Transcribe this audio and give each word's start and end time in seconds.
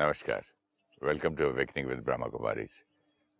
Namaskar. 0.00 0.40
Welcome 1.02 1.34
to 1.36 1.44
Awakening 1.46 1.88
with 1.88 1.98
Brahma 2.04 2.26
Kumaris. 2.28 2.76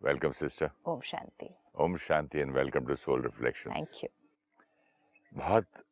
Welcome, 0.01 0.33
sister. 0.33 0.67
Om 0.85 0.99
Shanti 1.01 1.47
Om 1.75 1.95
Shanti 1.97 2.41
and 2.43 2.53
welcome 2.53 2.85
to 2.89 2.97
Soul 3.03 3.23
Reflections. 3.27 3.73
Thank 3.75 4.03
you 4.03 4.09
बहुत 5.31 5.83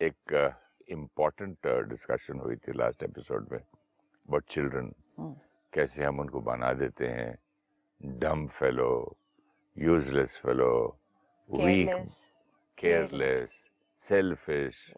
एक 0.00 0.54
important 0.88 1.66
discussion 1.88 2.34
uh, 2.34 2.44
हुई 2.44 2.56
थी 2.56 2.72
last 2.72 3.02
episode 3.02 3.48
में 3.52 3.58
about 3.58 4.44
children 4.50 4.92
hmm. 5.18 5.34
कैसे 5.72 6.04
हम 6.04 6.20
उनको 6.20 6.40
बना 6.50 6.72
देते 6.84 7.08
हैं 7.08 7.34
dumb 8.20 8.46
fellow 8.60 8.92
useless 9.76 10.40
fellow 10.44 10.72
weak 11.48 11.88
careless 11.88 12.16
careless 12.78 13.60
selfish 14.00 14.90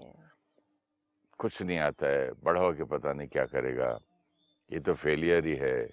कुछ 1.41 1.63
नहीं 1.63 1.79
आता 1.81 2.07
है 2.09 2.31
बड़ा 2.45 2.61
होके 2.61 2.85
पता 2.97 3.13
नहीं 3.13 3.29
क्या 3.29 3.47
करेगा 3.57 3.99
ये 4.73 4.81
तो 4.81 4.95
फेलियर 4.95 5.47
ही 5.47 5.55
है। 5.57 5.89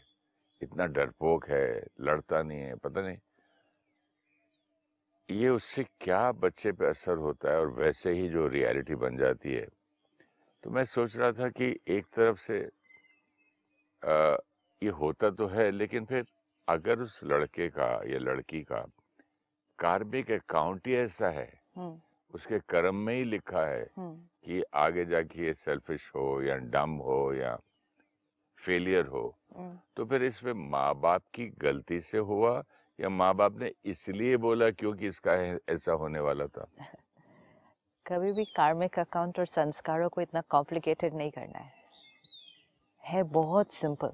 इतना 0.62 0.86
डरपोक 0.86 1.50
है 1.50 1.66
लड़ता 2.02 2.42
नहीं 2.44 2.60
है 2.60 2.76
पता 2.76 3.02
नहीं। 3.02 3.18
ये 5.30 5.50
उससे 5.50 5.84
क्या 6.02 6.32
बच्चे 6.32 6.72
पे 6.72 6.88
असर 6.90 7.18
होता 7.18 7.52
है 7.52 7.60
और 7.60 7.72
वैसे 7.74 8.12
ही 8.12 8.28
जो 8.30 8.48
रियलिटी 8.48 8.96
बन 8.96 9.18
जाती 9.18 9.54
है। 9.54 9.68
तो 10.64 10.70
मैं 10.70 10.86
सोच 10.86 11.16
रहा 11.18 11.32
था 11.32 11.50
कि 11.50 11.76
एक 11.88 12.06
तरफ़ 12.06 12.38
से 12.38 12.60
आ, 14.04 14.36
ये 14.82 14.90
होता 14.90 15.30
तो 15.30 15.48
है 15.48 15.70
लेकिन 15.72 16.06
फिर 16.06 16.26
अगर 16.68 17.00
उस 17.00 17.20
लड़के 17.24 17.68
का 17.70 17.92
या 18.08 18.20
लड़की 18.20 18.62
का 18.64 18.86
कार्मिक 19.80 20.32
अकाउंट 20.32 20.88
ही 20.88 20.96
ऐसा 20.96 21.30
है 21.30 21.50
हम्म। 21.76 22.00
उसके 22.34 22.60
कर्म 22.60 22.96
में 22.96 23.14
ही 23.16 23.24
लिखा 23.24 23.66
है 23.66 23.82
हम्म। 23.98 24.16
कि 24.46 24.64
आगे 24.74 25.06
जाके 25.06 25.46
ये 25.46 25.54
सेल्फिश 25.54 26.12
हो 26.16 26.42
या 26.42 26.56
डम 26.74 26.96
हो 27.00 27.34
या 27.34 27.58
फेलियर 28.66 29.06
हो 29.06 29.36
हम्म। 29.58 29.80
तो 29.96 30.06
फिर 30.06 30.24
इसमें 30.24 30.54
माँ 30.54 30.96
बाप 30.96 31.22
की 31.34 31.48
गलती 31.48 32.02
से 32.02 32.18
हुआ 32.18 32.64
या 33.00 33.10
माँ 33.10 33.36
बाप 33.36 33.60
ने 33.60 33.72
इसलिए 33.86 34.38
बोला 34.38 34.70
क्योंकि 34.70 35.08
इसका 35.08 35.34
ऐसा 35.74 35.92
होने 35.92 36.20
वाला 36.20 36.48
था? 36.48 36.68
कभी 38.06 38.32
भी 38.32 38.46
कार्मिक 38.46 39.00
अकाउंट 39.00 39.40
और 39.40 39.46
संस्कारों 39.46 40.10
को 40.10 40.22
इतना 40.22 40.42
कॉम्प्लिकेटेड 40.42 41.14
नहीं 41.14 41.32
करना 41.32 41.60
है। 41.60 41.72
है 43.04 43.24
बहुत 43.24 43.74
सिंपल 43.74 44.12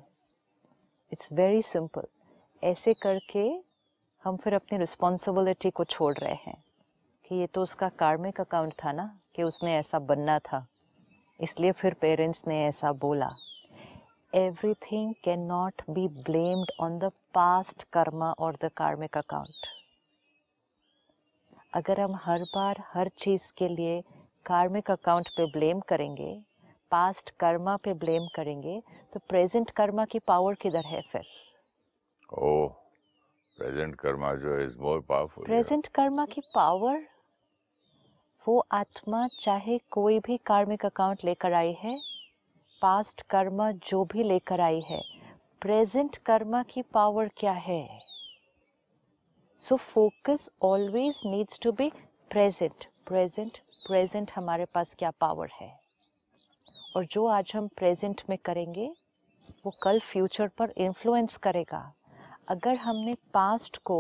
इट्स 1.12 1.30
वेरी 1.32 1.62
सिंपल 1.62 2.08
ऐसे 2.64 2.94
करके 2.94 3.48
हम 4.24 4.38
फिर 4.38 4.54
अपनी 4.54 4.78
रिस्पॉन्सिबिलिटी 4.78 5.70
को 5.70 5.84
छोड़ 5.84 6.18
रहे 6.18 6.34
हैं 6.34 6.64
कि 7.26 7.36
ये 7.36 7.48
तो 7.48 7.62
उसका 7.62 7.90
कार्मिक 7.90 8.42
अकाउंट 8.42 8.74
था 8.74 8.92
ना 8.92 9.20
कि 9.36 9.44
उसने 9.44 9.76
ऐसा 9.76 10.00
बनना 10.00 10.40
था। 10.40 10.66
इसलिए 11.42 11.72
फिर 11.72 11.94
पेरेंट्स 11.94 12.44
ने 12.48 12.66
ऐसा 12.66 12.92
बोला। 12.92 13.30
Everything 14.36 15.16
cannot 15.24 15.82
be 15.94 16.08
blamed 16.08 16.72
on 16.78 17.00
the 17.00 17.10
past 17.34 17.86
karma 17.92 18.34
or 18.38 18.54
the 18.62 18.70
karmic 18.80 19.16
account. 19.16 19.68
अगर 21.74 22.00
हम 22.00 22.16
हर 22.24 22.44
बार 22.56 22.82
हर 22.94 23.10
चीज़ 23.18 23.52
के 23.58 23.68
लिए 23.68 24.02
कार्मिक 24.46 24.92
अकाउंट 24.92 25.30
पे 25.38 25.46
ब्लेम 25.52 25.80
करेंगे 25.90 26.32
पास्ट 26.92 27.30
कर्मा 27.40 27.76
पे 27.84 27.94
ब्लेम 28.04 28.28
करेंगे 28.36 28.80
तो 29.14 29.20
प्रेजेंट 29.30 29.72
कर्मा 29.78 30.06
की 30.06 30.20
पावर 30.28 30.54
किधर 30.62 30.86
है 30.86 31.02
फिर? 31.12 31.24
ओ 32.30 32.68
प्रेजेंट 33.60 33.96
कर्मा 34.00 34.34
जो 34.44 34.60
is 34.62 34.78
more 34.80 35.00
powerful 35.10 35.46
present 35.46 35.88
karma 35.96 36.26
की 36.34 36.42
पावर 36.56 37.06
वो 38.46 38.58
आत्मा 38.80 39.28
चाहे 39.40 39.78
कोई 39.92 40.20
भी 40.28 40.38
कार्मिक 40.46 40.86
अकाउंट 40.86 41.24
लेकर 41.26 41.54
आई 41.54 41.74
है 41.84 42.00
पास्ट 42.86 43.22
कर्मा 43.22 43.70
जो 43.84 44.04
भी 44.06 44.24
लेकर 44.24 44.62
आई 44.62 44.82
है 44.82 45.00
प्रेजेंट 45.62 46.18
कर्मा 46.18 46.62
की 46.64 46.82
पावर 46.94 47.30
क्या 47.38 47.52
है? 47.52 48.00
So 49.60 49.76
focus 49.76 50.50
always 50.64 51.22
needs 51.26 51.60
to 51.60 51.72
be 51.72 51.90
present 52.32 52.86
present 53.08 53.58
present 53.88 54.32
हमारे 54.36 54.66
पास 54.66 54.94
क्या 55.00 55.12
पावर 55.12 55.50
है? 55.52 55.70
और 56.96 57.06
जो 57.06 57.26
आज 57.28 57.52
हम 57.56 57.68
प्रेजेंट 57.68 58.22
में 58.30 58.38
करेंगे, 58.46 58.88
वो 59.66 59.72
कल 59.84 60.00
फ्यूचर 60.02 60.48
पर 60.48 60.74
इन्फ्लुएंस 60.78 61.38
करेगा। 61.38 61.82
अगर 62.50 62.76
हमने 62.76 63.16
पास्ट 63.34 63.78
को 63.84 63.98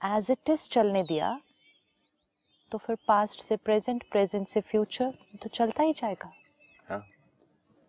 एज 0.00 0.30
इट 0.30 0.50
इज़ 0.50 0.68
चलने 0.68 1.02
दिया 1.02 1.38
तो 2.72 2.78
फिर 2.78 2.96
पास्ट 3.08 3.40
से 3.40 3.56
प्रेजेंट 3.56 4.04
प्रेजेंट 4.10 4.48
से 4.48 4.60
फ्यूचर 4.60 5.12
तो 5.42 5.48
चलता 5.48 5.82
ही 5.82 5.92
जाएगा। 5.92 6.30
हाँ। 6.88 7.02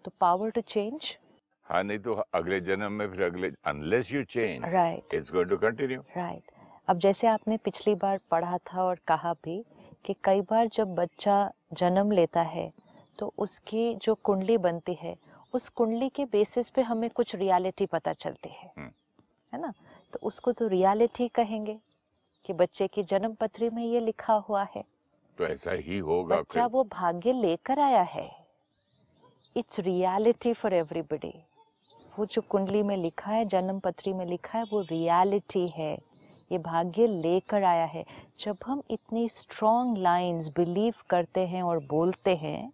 तो 0.06 0.12
पावर 0.19 0.50
टू 0.50 0.62
चेंज 0.62 1.18
हाँ 1.66 1.84
नहीं 1.84 2.00
तो 2.00 2.14
अगले 2.34 2.59
जन्म 2.59 2.91
में 2.91 3.12
फिर 3.12 3.24
अगले 3.24 3.52
unless 3.66 4.14
you 4.14 4.24
change 4.24 4.66
right 4.66 5.14
it's 5.14 5.31
going 5.31 5.50
to 5.50 5.58
continue 5.58 6.02
right 6.18 6.52
अब 6.88 7.00
जैसे 7.00 7.28
आपने 7.28 7.58
पिछली 7.58 7.96
बार 7.96 8.19
पढ़ा 8.31 8.58
था 8.58 8.84
और 8.84 9.00
कहा 9.08 9.34
भी 9.34 9.66
कि 10.06 10.16
कई 10.24 10.42
बार 10.42 10.68
जब 10.68 10.96
बच्चा 10.96 11.52
जन्म 11.74 12.12
लेता 12.12 12.42
है 12.42 12.72
तो 13.19 13.34
उसकी 13.38 13.96
जो 13.96 14.16
कुंडली 14.16 14.58
बनती 14.58 14.94
है 14.94 15.16
उस 15.53 15.69
कुंडली 15.69 16.09
के 16.09 16.25
बेसिस 16.25 16.69
पे 16.69 16.81
हमें 16.81 17.09
कुछ 17.09 17.36
रियलिटी 17.36 17.86
पता 17.86 18.13
चलती 18.13 18.50
है। 18.50 18.72
हम्म। 18.78 18.90
है 19.53 19.62
ना? 19.62 19.74
तो 20.13 20.19
उसको 20.24 20.52
तो 20.52 20.68
रियलिटी 20.68 21.28
कहेंगे 21.28 21.78
कि 22.46 22.53
बच्चे 22.53 22.88
की 22.88 23.03
जन्म 23.03 23.34
पत्री 23.34 23.69
में 23.69 23.84
ये 23.86 24.00
लिखा 24.00 24.34
हुआ 24.34 24.68
है। 24.75 24.84
तो 25.38 25.46
ऐसा 25.46 25.72
ही 25.72 25.97
होगा 25.97 26.36
बच्चा 26.36 26.66
वो 26.66 26.84
भाग्य 26.84 27.34
लेकर 27.34 27.80
आया 27.80 28.02
है। 28.02 28.43
इट्स 29.58 29.80
रियलिटी 29.80 30.54
फॉर 30.54 30.74
एवरीबडी 30.74 31.34
वो 32.20 32.26
जो 32.26 32.42
कुंडली 32.42 32.84
में 32.84 32.98
लिखा 32.98 33.31
है, 33.31 33.46
जन्म 33.46 33.80
पत्री 33.80 34.14
में 34.14 34.26
लिखा 34.26 34.58
है, 34.58 34.64
वो 34.64 34.81
रियलिटी 34.81 35.68
है। 35.68 36.00
ये 36.52 36.58
भाग्य 36.58 37.08
लेकर 37.08 37.64
आया 37.64 37.86
है। 37.86 38.06
जब 38.40 38.58
हम 38.66 38.84
इतनी 38.92 39.30
स्ट्रॉन्ग 39.30 39.98
लाइंस 39.98 40.48
बिलीव 40.48 40.94
करते 41.09 41.48
हैं 41.48 41.64
और 41.64 41.80
बोलते 41.80 42.36
हैं, 42.36 42.74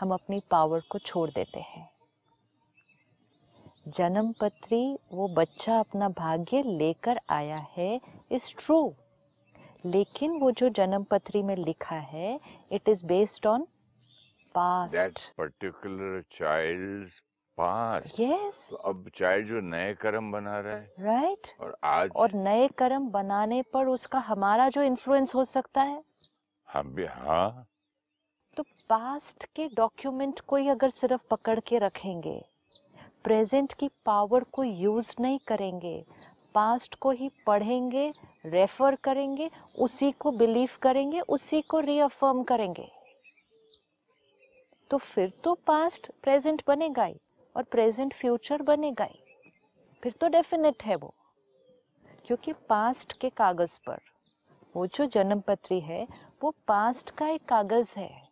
हम 0.00 0.14
अपनी 0.14 0.42
पावर 0.50 0.80
को 0.80 0.98
छोड़ 0.98 1.30
देते 1.30 1.60
हैं। 1.60 1.90
जन्म 3.88 4.32
पत्री, 4.40 4.98
वो 5.12 5.28
बच्चा 5.28 5.78
अपना 5.78 6.08
भाग्य 6.08 6.62
लेकर 6.62 7.20
आया 7.30 7.66
है 7.76 8.00
इज़ 8.30 8.54
ट्रू 8.58 8.94
लेकिन 9.86 10.30
वो 10.30 10.50
जो 10.50 10.68
जन्म 10.68 11.02
पत्री 11.02 11.42
में 11.42 11.56
लिखा 11.56 11.96
है 11.96 12.40
it 12.72 12.88
is 12.88 13.06
based 13.06 13.46
on 13.46 13.66
that 14.56 15.12
past 15.12 15.32
particular 15.36 16.22
child's 16.30 17.18
past 17.58 18.20
yes 18.20 18.68
तो 18.70 18.76
अब 18.76 19.08
चाइल्ड 19.14 19.46
जो 19.46 19.60
नए 19.60 19.94
कर्म 19.94 20.32
बना 20.32 20.60
रहा 20.60 20.76
है 20.76 20.92
राइट 21.00 21.60
और 21.60 21.76
आज 21.84 22.10
और 22.16 22.32
नए 22.32 22.68
कर्म 22.68 23.08
बनाने 23.08 23.62
पर 23.62 23.86
उसका 23.86 24.18
हमारा 24.18 24.68
जो 24.68 24.82
इन्फ्लुएंस 24.82 25.34
हो 25.34 25.44
सकता 25.44 25.82
है? 25.82 26.04
हम 26.72 26.94
भी 26.94 27.04
हाँ। 27.04 27.66
तो 28.56 28.62
पास्ट 28.62 29.44
के 29.44 29.68
डॉक्यूमेंट 29.68 30.40
को 30.40 30.56
ही 30.56 30.68
अगर 30.68 30.90
सिर्फ़ 30.90 31.22
पकड़ 31.30 31.60
के 31.60 31.78
रखेंगे 31.78 32.44
प्रेजेंट 33.24 33.72
की 33.72 33.88
पावर 33.88 34.44
को 34.44 34.64
यूज़ 34.64 35.14
नहीं 35.20 35.38
करेंगे 35.48 36.04
पास्ट 36.54 36.94
को 36.94 37.10
ही 37.10 37.30
पढ़ेंगे 37.46 38.10
रेफर 38.46 38.94
करेंगे 38.94 39.50
उसी 39.78 40.12
को 40.12 40.30
बिलीव 40.30 40.70
करेंगे 40.82 41.20
उसी 41.20 41.62
को 41.62 41.80
रीअफर्म 41.80 42.42
करेंगे। 42.42 42.93
तो 44.90 44.98
फिर 44.98 45.32
तो 45.44 45.54
पास्ट 45.54 46.10
प्रेजेंट 46.22 46.62
बनेगा 46.66 47.04
ही 47.04 47.20
और 47.56 47.62
प्रेजेंट 47.62 48.14
फ्यूचर 48.14 48.62
बनेगा 48.62 49.04
ही। 49.04 49.24
फिर 50.02 50.12
तो 50.12 50.28
डेफिनेट 50.28 50.82
है 50.82 50.96
वो। 50.96 51.14
क्योंकि 52.26 52.52
पास्ट 52.52 53.18
के 53.18 53.30
कागज़ 53.30 53.80
पर 53.86 54.00
वो 54.76 54.86
जो 54.86 55.06
जन्म 55.06 55.40
पत्री 55.40 55.80
है 55.80 56.06
वो 56.42 56.54
पास्ट 56.68 57.10
का 57.10 57.28
एक 57.28 57.44
कागज़ 57.44 57.94
है। 57.96 58.28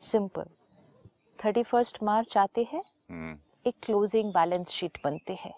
सिंपल 0.00 0.44
थर्टी 1.44 1.62
फ़र्स्ट 1.62 2.02
मार्च 2.02 2.36
आते 2.36 2.68
हैं। 2.72 2.82
हम्म, 3.10 3.38
एक 3.66 3.74
क्लोजिंग 3.82 4.32
बैलेंस 4.32 4.68
शीट 4.68 4.98
बनते 5.04 5.34
हैं। 5.34 5.54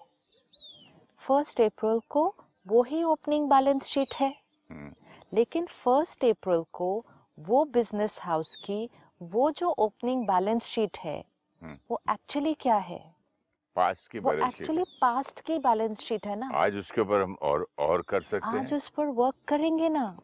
फ़र्स्ट 1.19 1.61
अप्रैल 1.61 2.01
को 2.09 2.35
वो 2.67 2.83
ही 2.83 3.03
ओपनिंग 3.03 3.51
बैलेंस 3.51 3.85
शीट 3.85 4.15
है। 4.15 4.41
हम्म, 4.71 4.95
लेकिन 5.33 5.67
फ़र्स्ट 5.67 6.25
अप्रैल 6.25 6.65
को 6.73 7.05
वो 7.39 7.65
बिज़नेस 7.65 8.19
हाउस 8.23 8.57
की 8.57 8.91
वो 9.21 9.51
जो 9.51 9.69
ओपनिंग 9.79 10.27
बैलेंस 10.27 10.65
शीट 10.65 10.99
है 10.99 11.19
हम्म। 11.63 11.77
वो 11.91 12.01
एक्चुअली 12.11 12.55
क्या 12.61 12.77
है? 12.77 12.99
पास्ट 13.77 14.11
की 14.13 14.21
बैलेंस 14.21 14.53
शीट 14.53 14.61
एक्चुअली 14.61 14.85
पास्ट 15.01 15.41
की 15.41 15.59
बैलेंस 15.59 16.01
शीट 16.01 16.27
है 16.27 16.37
ना? 16.39 16.51
आज 16.55 16.77
उसके 16.77 17.01
ऊपर 17.01 17.23
हम 17.23 17.37
और 17.43 17.67
और 17.79 18.03
कर 18.09 18.23
सकते 18.23 18.59
आज 18.59 18.67
हैं। 18.67 18.77
उस 18.77 18.89
पर 18.89 19.07
वर्क 19.17 19.45
करेंगे 19.49 19.89
ना? 19.89 20.17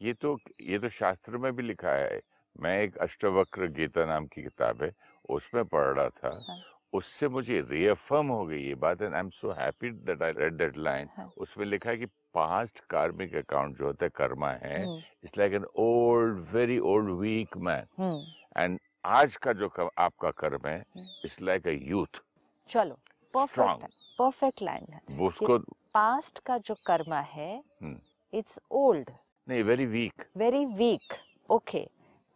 ये 0.00 0.14
तो 0.14 0.38
ये 0.60 0.78
तो 0.78 0.88
शास्त्र 0.88 1.38
में 1.38 1.52
भी 1.56 1.62
लिखा 1.62 1.92
है। 1.92 2.20
मैं 2.56 2.78
एक 2.80 2.96
अष्टवक्र 2.98 3.66
गीता 3.72 4.04
नाम 4.06 4.26
की 4.26 4.42
किताब 4.42 4.82
है 4.82 4.90
उसमें 5.28 5.64
पढ़ 5.64 5.84
रहा 5.86 6.08
था। 6.08 6.34
हाँ। 6.48 6.60
उससे 6.92 7.28
मुझे 7.28 7.60
रिअफर्म 7.70 8.28
हो 8.28 8.44
गई 8.46 8.62
ये 8.62 8.74
बात 8.74 9.02
and 9.02 9.14
I 9.14 9.20
am 9.20 9.30
so 9.30 9.50
happy 9.52 9.90
that 9.90 10.22
I 10.22 10.32
read 10.32 10.56
that 10.58 10.78
line. 10.78 11.08
उसमें 11.38 11.64
लिखा 11.66 11.90
है 11.90 11.96
कि 11.96 12.06
पास्ट 12.34 12.80
कार्मिक 12.90 13.34
अकाउंट 13.36 13.76
जो 13.78 13.84
होता 13.86 14.06
है 14.06 14.10
कर्मा 14.16 14.50
है 14.52 14.84
hmm, 14.84 14.98
it's 15.24 15.38
like 15.38 15.52
an 15.54 15.64
old 15.78 16.38
very 16.52 16.78
old 16.92 17.10
weak 17.20 17.56
man 17.58 17.86
hmm, 17.98 18.62
and 18.62 18.78
आज 19.04 19.36
का 19.36 19.52
जो 19.52 19.68
कर, 19.68 19.88
आपका 19.98 20.30
कर्म 20.30 20.66
है 20.68 20.78
hmm. 20.78 21.06
It's 21.24 21.40
like 21.42 21.66
a 21.66 21.70
youth 21.70 22.22
चलो 22.70 22.94
परफेक्ट 23.34 23.92
परफेक्ट 24.18 24.62
लाइन 24.62 24.86
है। 24.92 25.18
उसको 25.26 25.58
पास्ट 25.94 26.38
का 26.46 26.58
जो 26.58 26.74
कर्मा 26.86 27.20
है 27.20 27.54
हम्म। 27.82 27.96
इट्स 28.32 28.58
ओल्ड 28.70 29.10
नहीं 29.46 29.62
very 29.62 29.86
weak 29.86 30.24
very 30.36 30.64
weak 30.74 31.14
okay 31.48 31.86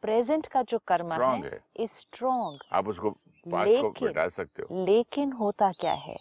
present 0.03 0.47
का 0.47 0.63
जो 0.63 0.79
कर्मा 0.87 1.17
है 1.45 1.59
इज़ 1.77 1.91
स्ट्रॉन्ग 1.93 2.61
आप 2.73 2.89
उसको 2.89 3.11
पास्ट 3.47 3.75
को 3.75 4.05
मिटा 4.05 4.27
सकते 4.29 4.63
हो। 4.63 4.85
लेकिन 4.85 5.33
होता 5.33 5.71
क्या 5.73 5.93
है? 5.93 6.17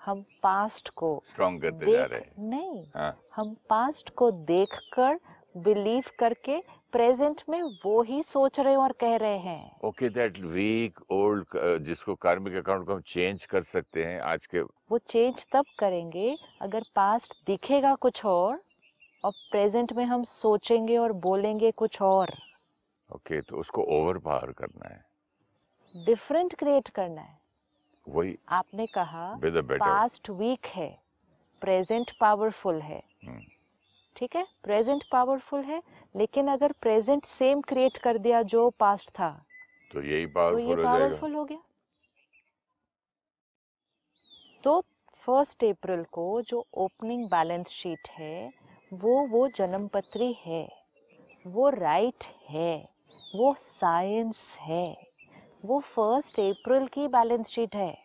हम 0.00 0.24
पास्ट 0.42 0.88
को 0.88 1.22
स्ट्रॉन्ग 1.30 1.62
करते 1.62 1.92
जा 1.92 2.04
रहे 2.04 2.20
हैं। 2.20 2.48
नहीं 2.50 2.84
हाँ। 2.94 3.14
हम 3.36 3.54
पास्ट 3.70 4.10
को 4.10 4.30
देखकर 4.30 5.18
बिलीव 5.56 6.04
करके 6.18 6.60
प्रेजेंट 6.92 7.42
में 7.48 7.62
वो 7.84 8.00
ही 8.02 8.22
सोच 8.22 8.60
रहे 8.60 8.74
और 8.74 8.92
कह 8.92 9.16
रहे 9.16 9.38
हैं। 9.38 9.78
ओके 9.84 10.08
दैट 10.08 10.38
वीक 10.38 11.00
ओल्ड 11.12 11.58
जिसको 11.84 12.14
कार्मिक 12.14 12.54
अकाउंट 12.54 12.86
को 12.86 12.94
हम 12.94 13.00
चेंज 13.06 13.44
कर 13.44 13.62
सकते 13.62 14.04
हैं 14.04 14.20
आज 14.20 14.46
के 14.46 14.60
वो 14.60 14.98
चेंज 14.98 15.46
तब 15.52 15.64
करेंगे 15.78 16.36
अगर 16.62 16.84
पास्ट 16.96 17.34
दिखेगा 17.46 17.94
कुछ 17.94 18.24
और 18.24 18.60
और 19.24 19.32
प्रेजेंट 19.50 19.92
में 19.92 20.04
हम 20.04 20.22
सोचेंगे 20.22 20.96
और 20.96 21.12
बोलेंगे 21.12 21.70
कुछ 21.70 22.00
और। 22.02 22.30
ओके 23.10 23.36
okay, 23.36 23.48
तो 23.48 23.56
उसको 23.56 23.82
ओवर 23.82 24.18
पावर 24.18 24.52
करना 24.52 24.88
है। 24.88 26.04
डिफरेंट 26.04 26.54
क्रिएट 26.54 26.88
करना 26.88 27.20
है। 27.20 27.39
वही 28.06 28.36
आपने 28.48 28.86
कहा 28.86 29.32
पास्ट 29.44 30.30
वीक 30.30 30.66
है 30.66 30.88
प्रेजेंट 31.62 32.10
पावरफुल 32.20 32.80
है। 32.80 33.02
हम्म। 33.24 33.40
ठीक 34.16 34.36
है? 34.36 34.46
प्रेजेंट 34.62 35.04
पावरफुल 35.12 35.60
है 35.62 35.82
लेकिन 36.14 36.48
अगर 36.48 36.72
प्रेजेंट 36.80 37.24
सेम 37.24 37.60
क्रिएट 37.60 37.96
कर 37.98 38.18
दिया 38.18 38.42
जो 38.44 38.68
पास्ट 38.80 39.10
था 39.10 39.30
तो 39.90 40.02
यही 40.02 40.08
तो 40.08 40.12
ये 40.12 40.26
पावरफुल 40.26 40.78
हो 40.78 40.84
पावरफुल 40.84 41.34
हो 41.34 41.44
गया। 41.44 41.62
तो 44.64 44.80
फ़र्स्ट 45.22 45.64
अप्रैल 45.64 46.04
को 46.12 46.40
जो 46.42 46.64
ओपनिंग 46.74 47.24
बैलेंस 47.30 47.68
शीट 47.68 48.08
है 48.10 48.50
वो 48.92 49.26
वो 49.28 49.46
जन्मपत्री 49.48 50.32
है 50.44 50.66
वो 51.44 51.68
राइट 51.70 52.24
है 52.48 52.74
वो 53.34 53.54
साइंस 53.58 54.56
है। 54.60 55.09
वो 55.64 55.80
फ़र्स्ट 55.80 56.40
अप्रैल 56.40 56.86
की 56.86 57.08
बैलेंस 57.08 57.48
शीट 57.48 57.76
है। 57.76 57.98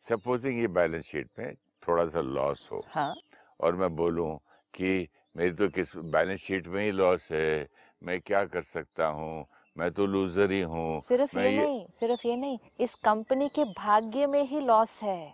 सपोजिंग 0.00 0.60
ये 0.60 0.68
बैलेंस 0.68 1.04
शीट 1.04 1.28
में 1.38 1.54
थोड़ा 1.88 2.04
सा 2.04 2.20
लॉस 2.20 2.68
हो 2.72 2.84
हाँ। 2.88 3.14
और 3.60 3.76
मैं 3.76 3.96
बोलूँ 3.96 4.38
कि 4.74 5.08
मेरी 5.36 5.52
तो 5.52 5.68
किस 5.68 5.96
बैलेंस 5.96 6.40
शीट 6.40 6.66
में 6.66 6.84
ही 6.84 6.90
लॉस 6.90 7.28
है 7.32 7.68
मैं 8.02 8.20
क्या 8.20 8.44
कर 8.44 8.62
सकता 8.62 9.06
हूँ? 9.06 9.46
मैं 9.78 9.90
तो 9.90 10.06
लूजर 10.06 10.50
ही 10.50 10.60
हूँ। 10.60 11.00
सिर्फ़ 11.00 11.38
ये 11.38 11.50
ये- 11.50 11.60
नहीं 11.60 11.86
सिर्फ़ 11.90 12.26
ये 12.26 12.36
नहीं 12.36 12.58
इस 12.80 12.94
कंपनी 12.94 13.48
के 13.48 13.64
भाग्य 13.64 14.26
में 14.26 14.42
ही 14.42 14.60
लॉस 14.60 15.02
है। 15.02 15.32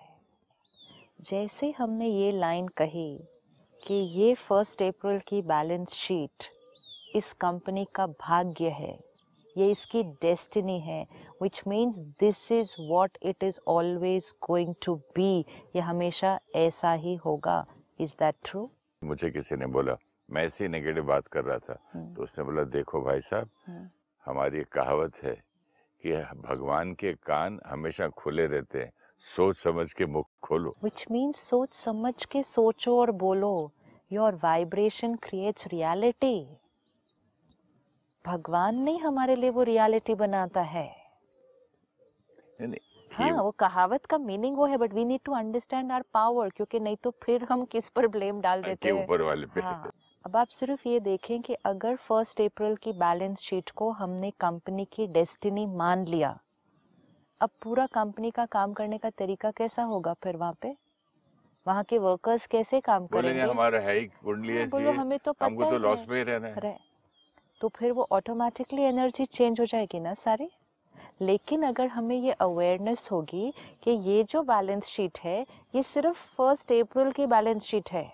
जैसे 1.20 1.74
हमने 1.78 2.08
ये 2.08 2.32
लाइन 2.32 2.68
कही 2.68 3.24
कि 3.86 3.94
ये 3.94 4.34
फ़र्स्ट 4.34 4.82
अप्रैल 4.82 5.20
की 5.20 5.42
बैलेंस 5.42 5.88
शीट 5.88 6.44
इस 7.14 7.32
कंपनी 7.32 7.86
का 7.94 8.06
भाग्य 8.06 8.68
है। 8.68 8.98
ये 9.56 9.70
इसकी 9.70 10.02
डेस्टिनी 10.02 10.80
है 10.80 11.06
which 11.42 11.62
means 11.68 11.98
this 11.98 12.52
is 12.52 12.74
what 12.80 13.18
it 13.22 13.44
is 13.44 13.60
always 13.68 14.32
going 14.48 14.74
to 14.86 14.94
be 14.94 15.40
ये 15.76 15.80
हमेशा 15.80 16.40
ऐसा 16.54 16.92
ही 16.92 17.14
होगा. 17.14 17.66
इज़ 18.00 18.12
दैट 18.12 18.34
ट्रू 18.44 18.70
मुझे 19.04 19.30
किसी 19.30 19.56
ने 19.56 19.66
बोला 19.66 19.96
मैं 20.30 20.44
ऐसी 20.44 20.68
नेगेटिव 20.68 21.04
बात 21.04 21.26
कर 21.26 21.44
रहा 21.44 21.58
था। 21.58 21.90
हम्म। 21.92 22.14
तो 22.14 22.22
उसने 22.22 22.44
बोला 22.44 22.64
देखो 22.64 23.00
भाई 23.00 23.20
साहब 23.20 23.50
हम्म। 23.66 23.88
हमारी 24.26 24.58
एक 24.58 24.68
कहावत 24.68 25.16
है 25.22 25.44
कि 26.02 26.14
भगवान 26.48 26.94
के 26.94 27.12
कान 27.12 27.60
हमेशा 27.66 28.08
खुले 28.08 28.46
रहते 28.46 28.78
हैं। 28.78 28.92
सोच 29.36 29.56
समझ 29.56 29.92
के 29.92 30.06
मुख 30.06 30.28
खोलो। 30.42 30.70
विच 30.84 31.04
means 31.12 31.36
सोच 31.36 31.74
समझ 31.74 32.24
के 32.24 32.42
सोचो 32.42 33.00
और 33.00 33.10
बोलो। 33.10 33.70
योर 34.12 34.34
वाइब्रेशन 34.34 35.14
क्रिएट्स 35.14 35.66
रियलिटी 35.66 36.56
भगवान 38.24 38.74
नहीं 38.74 39.00
हमारे 39.00 39.36
लिए 39.36 39.50
वो 39.50 39.62
रियलिटी 39.62 40.14
बनाता 40.14 40.60
है। 40.60 40.88
नहीं, 42.60 42.80
हाँ 43.10 43.42
वो 43.42 43.50
कहावत 43.50 44.06
का 44.06 44.18
मीनिंग 44.18 44.56
वो 44.56 44.66
है 44.66 44.76
but 44.76 44.92
we 44.94 45.04
need 45.04 45.20
to 45.24 45.32
understand 45.32 45.92
our 45.92 46.04
power 46.12 46.48
क्योंकि 46.48 46.80
नहीं 46.80 46.96
तो 46.96 47.10
फिर 47.22 47.44
हम 47.44 47.64
किस 47.64 47.88
पर 47.88 48.06
ब्लेम 48.08 48.40
डाल 48.40 48.62
देते 48.62 48.88
हैं। 48.88 49.04
ऊपर 49.04 49.22
वाले 49.22 49.46
पे। 49.46 49.60
हाँ 49.60 49.92
अब 50.26 50.36
आप 50.36 50.48
सिर्फ़ 50.48 50.88
ये 50.88 51.00
देखें 51.00 51.40
कि 51.42 51.54
अगर 51.54 51.96
फ़र्स्ट 51.96 52.40
अप्रैल 52.40 52.76
की 52.76 52.92
बैलेंस 52.92 53.38
शीट 53.38 53.70
को 53.70 53.90
हमने 53.90 54.30
कंपनी 54.30 54.84
की 54.84 55.06
डेस्टिनी 55.06 55.66
मान 55.66 56.04
लिया 56.04 56.38
अब 57.40 57.50
पूरा 57.62 57.86
कंपनी 57.86 58.30
का 58.30 58.46
काम 58.46 58.72
करने 58.72 58.98
का 58.98 59.10
तरीका 59.10 59.50
कैसा 59.50 59.82
होगा 59.82 60.12
फिर 60.12 60.36
वहाँ 60.36 60.54
पे? 60.62 60.76
वहाँ 61.66 61.84
के 61.84 61.98
वर्कर्स 61.98 62.46
कैसे 62.46 62.80
काम 62.80 63.06
करेंगे? 63.06 63.40
हमारा 63.42 63.78
है 63.78 63.98
ही 63.98 64.06
कुंडली 64.06 64.56
हाँ, 64.56 64.66
बोलो 64.66 64.90
है 64.90 64.96
हमें 64.96 65.18
तो 65.18 65.32
पता 65.32 65.46
हमको 65.46 65.64
तो 65.64 65.78
लॉस 65.78 66.06
में 66.08 66.24
रहना 66.24 66.48
है। 66.48 66.54
तो 67.64 67.68
फिर 67.68 67.92
वो 67.92 68.08
ऑटोमेटिकली 68.12 68.82
एनर्जी 68.82 69.24
चेंज 69.24 69.60
हो 69.60 69.66
जाएगी 69.66 70.00
ना 70.00 70.14
सारी? 70.14 70.48
लेकिन 71.22 71.62
अगर 71.62 71.86
हमें 71.86 72.16
ये 72.16 72.32
अवेयरनेस 72.32 73.08
होगी 73.12 73.54
कि 73.82 73.90
ये 73.90 74.24
जो 74.24 74.42
बैलेंस 74.42 74.84
शीट 74.84 75.18
है, 75.18 75.46
ये 75.74 75.82
सिर्फ़ 75.82 76.16
फ़र्स्ट 76.16 76.72
अप्रैल 76.72 77.12
की 77.12 77.26
बैलेंस 77.26 77.62
शीट 77.62 77.90
है। 77.90 78.12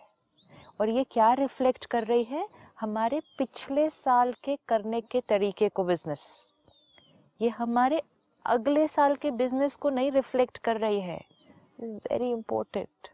और 0.81 0.89
ये 0.89 1.05
क्या 1.05 1.33
रिफ्लेक्ट 1.33 1.87
कर 1.87 2.05
रही 2.05 2.25
है? 2.25 2.49
हमारे 2.81 3.21
पिछले 3.39 3.91
साल 3.91 4.33
के 4.33 4.57
करने 4.69 5.01
के 5.01 5.21
तरीके 5.21 5.69
को 5.69 5.85
बिज़नेस 5.85 6.47
ये 7.43 7.49
हमारे 7.49 8.03
अगले 8.47 8.89
साल 8.89 9.17
के 9.17 9.31
बिज़नेस 9.31 9.77
को 9.77 9.91
नहीं 9.91 10.13
रिफ्लेक्ट 10.13 10.59
कर 10.59 10.77
रही 10.77 11.01
है। 11.01 11.21
वेरी 11.83 12.31
इम्पोर्टेंट 12.31 13.09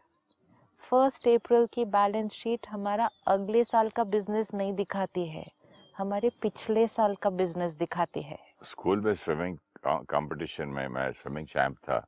फ़र्स्ट 0.89 1.27
अप्रैल 1.27 1.65
की 1.65 1.85
बैलेंस 1.85 2.31
शीट 2.31 2.67
हमारा 2.69 3.09
अगले 3.27 3.63
साल 3.63 3.89
का 3.89 4.03
बिज़नेस 4.03 4.53
नहीं 4.53 4.73
दिखाती 4.73 5.25
है। 5.25 5.56
हमारे 5.97 6.29
पिछले 6.41 6.87
साल 6.87 7.15
का 7.15 7.29
बिज़नेस 7.29 7.73
दिखाती 7.73 8.21
है। 8.21 8.37
स्कूल 8.63 9.01
में 9.01 9.13
स्विमिंग 9.13 9.57
कंपटीशन 9.85 10.67
में 10.67 10.87
मैं 10.87 11.11
स्विमिंग 11.11 11.47
चैंप 11.47 11.77
था 11.77 11.99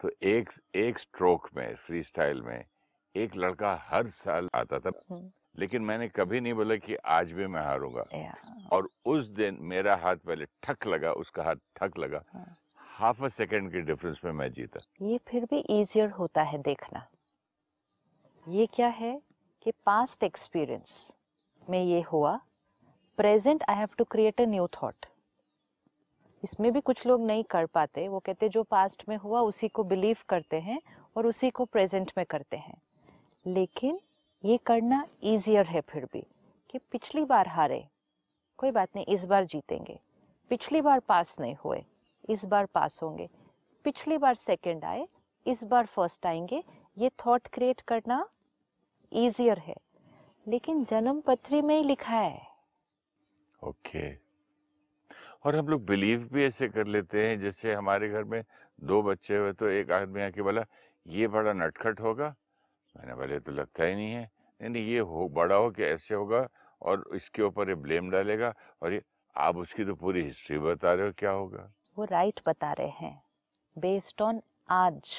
तो 0.00 0.10
एक 0.22 0.50
एक 0.74 0.98
स्ट्रोक 0.98 1.48
में 1.56 1.74
फ्री 1.76 2.02
स्टाइल 2.02 2.42
में 2.42 2.64
एक 3.14 3.36
लड़का 3.36 3.74
हर 3.90 4.08
साल 4.08 4.48
आता 4.54 4.78
था। 4.78 4.90
हम्म। 5.10 5.30
लेकिन 5.58 5.82
मैंने 5.82 6.08
कभी 6.08 6.40
नहीं 6.40 6.54
बोला 6.54 6.76
कि 6.76 6.94
आज 6.94 7.32
भी 7.32 7.46
मैं 7.46 7.62
हारूँगा। 7.62 8.04
और 8.72 8.88
उस 9.06 9.26
दिन 9.28 9.58
मेरा 9.60 9.96
हाथ 9.96 10.16
पहले 10.16 10.44
ठक 10.62 10.86
लगा 10.86 11.12
उसका 11.12 11.42
हाथ 11.42 11.72
ठक 11.76 11.98
लगा। 11.98 12.22
हाफ़ 12.98 13.24
अ 13.24 13.28
सेकंड 13.28 13.72
के 13.72 13.80
डिफरेंस 13.80 14.20
में 14.24 14.32
मैं 14.32 14.52
जीता। 14.52 14.80
ये 15.02 15.18
फिर 15.28 15.44
भी 15.44 15.58
इजियर 15.80 16.10
होता 16.10 16.42
है 16.42 16.62
देखना। 16.62 17.06
ये 18.48 18.66
क्या 18.66 18.88
है 18.88 19.20
कि 19.62 19.72
पास्ट 19.86 20.24
एक्सपीरियंस 20.24 21.12
में 21.70 21.82
ये 21.84 22.00
हुआ 22.02 22.38
present 23.20 23.64
I 23.68 23.76
have 23.76 23.88
to 23.98 24.04
create 24.04 24.40
a 24.40 24.44
new 24.44 24.66
thought. 24.66 25.06
इसमें 26.44 26.72
भी 26.72 26.80
कुछ 26.80 27.06
लोग 27.06 27.20
नहीं 27.20 27.44
कर 27.44 27.66
पाते, 27.66 28.08
वो 28.08 28.18
कहते 28.18 28.48
जो 28.48 28.62
पास्ट 28.62 29.08
में 29.08 29.16
हुआ 29.16 29.40
उसी 29.40 29.68
को 29.68 29.84
बिलीव 29.84 30.16
करते 30.28 30.60
हैं 30.60 30.82
और 31.16 31.26
उसी 31.26 31.50
को 31.50 31.64
प्रेजेंट 31.64 32.12
में 32.18 32.26
करते 32.26 32.56
हैं। 32.56 32.80
लेकिन 33.46 34.00
ये 34.44 34.56
करना 34.56 35.06
ईजियर 35.24 35.66
है 35.66 35.80
फिर 35.80 36.04
भी 36.04 36.20
कि 36.70 36.78
पिछली 36.78 37.24
बार 37.24 37.48
हारे, 37.48 37.88
कोई 38.58 38.70
बात 38.70 38.88
नहीं, 38.96 39.06
इस 39.06 39.24
बार 39.24 39.44
जीतेंगे। 39.44 39.96
पिछली 40.48 40.80
बार 40.80 41.00
पास 41.00 41.40
नहीं 41.40 41.56
हुए, 41.64 41.84
इस 42.30 42.44
बार 42.44 42.66
पास 42.66 43.02
होंगे। 43.02 43.26
पिछली 43.84 44.18
बार 44.18 44.34
सेकंड 44.34 44.84
आए, 44.84 45.08
इस 45.46 45.64
बार 45.64 45.86
फ़र्स्ट 45.86 46.26
आएँगे। 46.26 46.64
ये 46.98 47.10
थॉट 47.26 47.48
क्रिएट 47.48 47.80
करना 47.80 48.28
ईजियर 49.12 49.58
है। 49.58 49.76
लेकिन 50.48 50.84
जन्म 50.84 51.20
पत्री 51.20 51.62
में 51.62 51.76
ही 51.76 51.84
लिखा 51.84 52.16
है। 52.16 52.49
ओके। 53.62 54.10
और 55.44 55.56
हम 55.56 55.68
लोग 55.68 55.84
बिलीव 55.86 56.28
भी 56.32 56.44
ऐसे 56.44 56.68
कर 56.68 56.86
लेते 56.86 57.26
हैं 57.26 57.40
जैसे 57.40 57.74
हमारे 57.74 58.08
घर 58.08 58.24
में 58.24 58.42
दो 58.80 59.02
बच्चे 59.02 59.36
हुए 59.36 59.52
तो 59.52 59.68
एक 59.68 59.90
आदमी 59.92 60.22
आके 60.22 60.42
बोला 60.42 60.64
ये 61.06 61.28
बड़ा 61.28 61.52
नटखट 61.52 62.00
होगा? 62.00 62.34
मैंने 62.94 63.14
बोले 63.14 63.38
तो 63.40 63.52
लगता 63.52 63.84
ही 63.84 63.94
नहीं 63.94 64.12
है। 64.12 64.28
नहीं 64.60 64.70
नहीं 64.70 64.86
ये 64.86 64.98
हो 64.98 65.28
बड़ा 65.28 65.56
हो 65.56 65.70
कि 65.70 65.82
ऐसे 65.84 66.14
होगा 66.14 66.46
और 66.82 67.04
इसके 67.14 67.42
ऊपर 67.42 67.68
ये 67.68 67.74
ब्लेम 67.76 68.10
डालेगा 68.10 68.52
और 68.82 68.92
ये 68.92 69.02
आप 69.36 69.56
उसकी 69.56 69.84
तो 69.84 69.94
पूरी 69.94 70.22
हिस्ट्री 70.22 70.58
बता 70.58 70.92
रहे 70.94 71.06
हो 71.06 71.12
क्या 71.18 71.30
होगा? 71.30 71.70
वो 71.96 72.04
राइट 72.04 72.40
बता 72.46 72.72
रहे 72.72 72.88
हैं 72.98 73.20
बेस्ड 73.76 74.22
ऑन 74.22 74.40
आज 74.70 75.14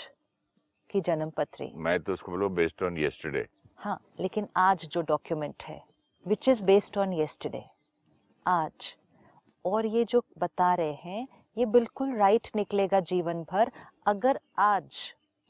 की 0.89 1.01
जन्म 1.01 1.29
पत्री 1.29 1.71
मैं 1.77 1.99
तो 1.99 2.13
उसको 2.13 2.31
बोलो 2.31 2.49
बेस्ड 2.49 2.83
ऑन 2.83 2.97
येस्टरडे 2.97 3.45
हाँ 3.77 3.99
लेकिन 4.19 4.47
आज 4.57 4.85
जो 4.85 5.01
डॉक्यूमेंट 5.01 5.63
है 5.63 5.81
which 6.25 6.49
is 6.49 6.63
based 6.63 6.97
on 6.97 7.13
yesterday 7.13 7.63
आज। 8.47 8.95
और 9.65 9.85
ये 9.85 10.05
जो 10.05 10.23
बता 10.37 10.73
रहे 10.73 10.93
हैं, 10.93 11.27
ये 11.57 11.65
बिल्कुल 11.65 12.15
राइट 12.15 12.47
निकलेगा 12.55 12.99
जीवन 12.99 13.43
भर। 13.43 13.71
अगर 14.05 14.39
आज 14.59 14.97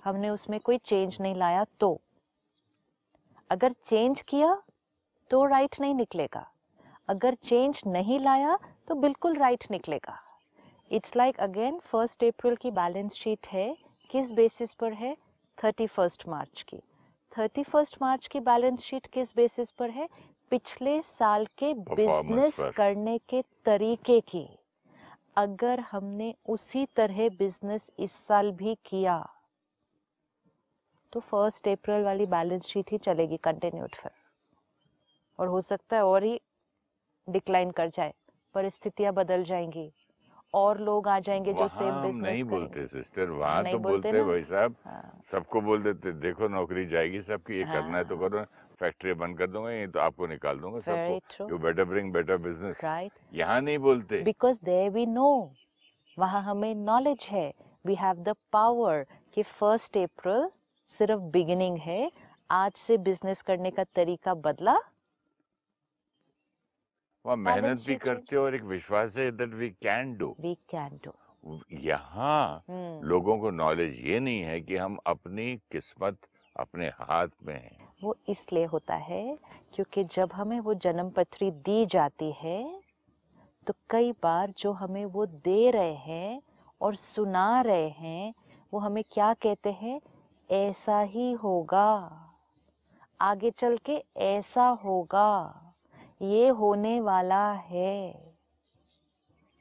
हमने 0.06 0.30
उसमें 0.30 0.60
कोई 0.60 0.78
चेंज 0.78 1.18
नहीं 1.22 1.36
लाया 1.36 1.66
तो। 1.80 2.02
अगर 3.50 3.72
चेंज 3.72 4.22
किया 4.22 4.62
तो 5.30 5.46
राइट 5.46 5.76
नहीं 5.82 5.96
निकलेगा। 5.96 6.52
अगर 7.10 7.34
चेंज 7.34 7.82
नहीं 7.88 8.20
लाया 8.20 8.58
तो 8.88 8.96
बिल्कुल 8.96 9.36
राइट 9.36 9.64
निकलेगा। 9.72 10.20
It's 10.92 11.16
like 11.16 11.40
again 11.40 11.80
first 11.80 12.24
April 12.24 12.56
की 12.56 12.72
बैलेंस 12.72 13.14
शीट 13.14 13.48
है। 13.48 13.78
किस 14.10 14.32
बेसिस 14.32 14.74
पर 14.74 14.94
है? 14.94 15.18
थर्टी 15.64 15.88
फ़र्स्ट 15.88 16.28
मार्च 16.30 16.62
की। 16.62 16.78
थर्टी 17.38 17.64
फ़र्स्ट 17.64 17.98
मार्च 18.02 18.28
की 18.28 18.40
बैलेंस 18.40 18.80
शीट 18.80 19.08
किस 19.08 19.36
बेसिस 19.36 19.72
पर 19.72 19.90
है? 19.90 20.10
पिछले 20.52 21.02
साल 21.02 21.46
के 21.58 21.74
बिज़नेस 21.74 22.58
करने 22.78 23.18
के 23.30 23.42
तरीके 23.66 24.20
की। 24.22 24.48
अगर 25.38 25.80
हमने 25.80 26.34
उसी 26.50 26.86
तरह 26.96 27.30
बिज़नेस 27.30 27.90
इस 28.00 28.12
साल 28.28 28.52
भी 28.52 28.76
किया 28.86 29.18
तो 31.14 31.20
फ़र्स्ट 31.20 31.68
अप्रैल 31.68 32.04
वाली 32.04 32.26
बैलेंस 32.26 32.66
शीट 32.66 32.92
ही 32.92 32.98
चलेगी 32.98 33.38
कंटिन्यूड 33.38 33.96
फिर। 33.96 34.12
और 35.40 35.48
हो 35.48 35.62
सकता 35.62 35.96
है 35.96 36.04
और 36.06 36.24
ही 36.24 36.40
डिक्लाइन 37.28 37.72
कर 37.72 37.90
जाए 37.90 38.14
परिस्थितियाँ 38.56 39.14
बदल 39.14 39.44
जाएँगी 39.44 39.92
और 40.54 40.80
लोग 40.80 41.08
आ 41.08 41.20
जाएँगे 41.20 41.54
जो 41.54 41.68
सेम 41.68 42.02
बिज़नेस 42.02 42.24
नहीं 42.24 42.44
बोलते 42.44 42.88
सिस्टर 42.88 43.30
वहाँ 43.30 43.64
तो 43.64 43.78
बोलते 43.80 44.12
बोलते 44.12 44.24
भाई 44.24 44.44
साहब 44.44 44.76
हाँ। 44.86 45.22
सबको 45.26 45.62
बोल 45.62 45.84
देते 45.84 46.12
देखो 46.20 46.48
नौकरी 46.48 46.86
जाएगी 46.86 47.22
सबकी 47.22 47.58
ये 47.58 47.64
हाँ। 47.64 47.82
करना 47.82 47.98
है 47.98 48.04
तो 48.04 48.16
हाँ। 48.16 48.30
करो। 48.30 48.46
फैक्ट्री 48.82 49.14
बंद 49.16 49.38
कर 49.38 49.48
दूँगा 49.48 49.72
ये 49.72 49.88
तो 49.88 50.00
आपको 50.00 50.28
निकाल 50.28 50.60
दूँगा 50.60 50.80
सबको 50.82 51.48
you 51.50 51.58
better 51.60 51.84
bring 51.86 52.12
better 52.14 52.38
business 52.40 52.84
right 52.84 53.12
यहाँ 53.34 53.60
नहीं 53.62 53.78
बोलते। 53.80 54.22
बिकॉज़ 54.24 54.60
दे 54.66 54.88
वी 54.90 55.06
नो 55.08 55.32
वहाँ 56.18 56.42
हमें 56.44 56.74
नॉलेज 56.76 57.28
है। 57.32 57.52
वी 57.86 57.96
हैव 57.96 58.24
द 58.24 58.34
पावर 58.54 59.06
कि 59.34 59.44
फ़र्स्ट 59.44 59.98
अप्रैल 59.98 60.48
सिर्फ़ 60.90 61.22
बिगिनिंग 61.34 61.78
है। 61.80 62.12
आज 62.50 62.72
से 62.78 62.98
बिज़नेस 63.00 63.42
करने 63.42 63.72
का 63.72 63.84
तरीका 63.96 64.34
बदला। 64.46 64.74
वहाँ 67.26 67.38
मेहनत 67.38 67.84
भी 67.88 67.96
करते 67.98 68.36
हो 68.36 68.44
और 68.44 68.56
एक 68.56 68.64
विश्वास 68.66 69.18
है 69.18 69.30
that 69.32 69.54
we 69.56 69.70
can 69.84 70.16
do 70.18 70.36
we 70.40 70.54
can 70.70 71.00
do 71.06 71.60
यहाँ 71.82 72.64
लोगों 73.04 73.38
को 73.40 73.52
नॉलेज 73.52 74.00
ये 74.06 74.20
नहीं 74.20 74.42
है 74.42 74.60
कि 74.62 74.76
हम 74.78 74.98
अपनी 75.08 75.56
किस्मत 75.72 76.18
अपने 76.56 76.88
हाथ 77.00 77.28
में 77.46 77.54
है। 77.54 77.91
वो 78.04 78.18
इसलिए 78.30 78.66
होता 78.66 78.96
है 78.96 79.38
क्योंकि 79.74 80.04
जब 80.04 80.30
हमें 80.34 80.60
वो 80.60 80.74
जन्म 80.74 81.10
पत्री 81.10 81.52
दी 81.52 81.86
जाती 81.86 82.32
है 82.32 82.82
तो 83.68 83.74
कई 83.90 84.12
बार 84.12 84.54
जो 84.58 84.72
हमें 84.72 85.06
वो 85.06 85.26
दे 85.26 85.72
रहे 85.72 85.94
हैं 85.94 86.42
और 86.82 86.96
सुना 86.96 87.62
रहे 87.62 87.90
हैं, 87.90 88.34
वो 88.74 88.80
हमें 88.80 89.04
क्या 89.12 89.34
कहते 89.34 89.72
हैं? 89.72 90.02
ऐसा 90.52 91.00
ही 91.00 91.32
होगा। 91.32 92.18
आगे 93.22 93.52
चल 93.52 93.78
के 93.78 94.04
ऐसा 94.18 94.68
होगा। 94.68 95.62
ये 96.22 96.48
होने 96.48 97.02
वाला 97.02 97.52
है। 97.52 98.34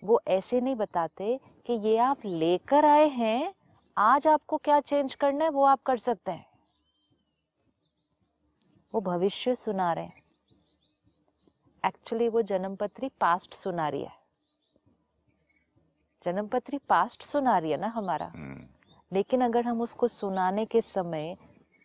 वो 0.04 0.20
ऐसे 0.28 0.61
नहीं 0.61 0.76
बताते 0.76 1.40
कि 1.66 1.73
ये 1.73 1.97
आप 1.99 2.18
लेकर 2.25 2.85
आए 2.85 3.09
हैं, 3.09 3.54
आज 3.99 4.26
आपको 4.26 4.56
क्या 4.56 4.80
चेंज 4.80 5.14
करना 5.14 5.44
है, 5.44 5.50
वो 5.50 5.64
आप 5.64 5.82
कर 5.82 5.97
सकते 5.97 6.30
हैं। 6.30 6.50
वो 8.94 9.00
भविष्य 9.00 9.54
सुना 9.54 9.92
रहे 9.92 10.04
हैं। 10.04 10.23
एक्चुअली 11.87 12.28
वो 12.28 12.42
जन्म 12.42 12.76
पत्री 12.76 13.09
पास्ट 13.09 13.54
सुना 13.54 13.88
रही 13.88 14.02
है। 14.02 14.12
जन्म 16.25 16.47
पत्री 16.47 16.78
पास्ट 16.78 17.23
सुना 17.23 17.59
रही 17.59 17.70
है 17.70 17.80
ना 17.80 17.87
हमारा। 17.87 18.26
हम्म, 18.26 18.66
लेकिन 19.12 19.40
अगर 19.40 19.64
हम 19.64 19.80
उसको 19.80 20.09
सुनाने 20.09 20.64
के 20.66 20.80
समय 20.80 21.37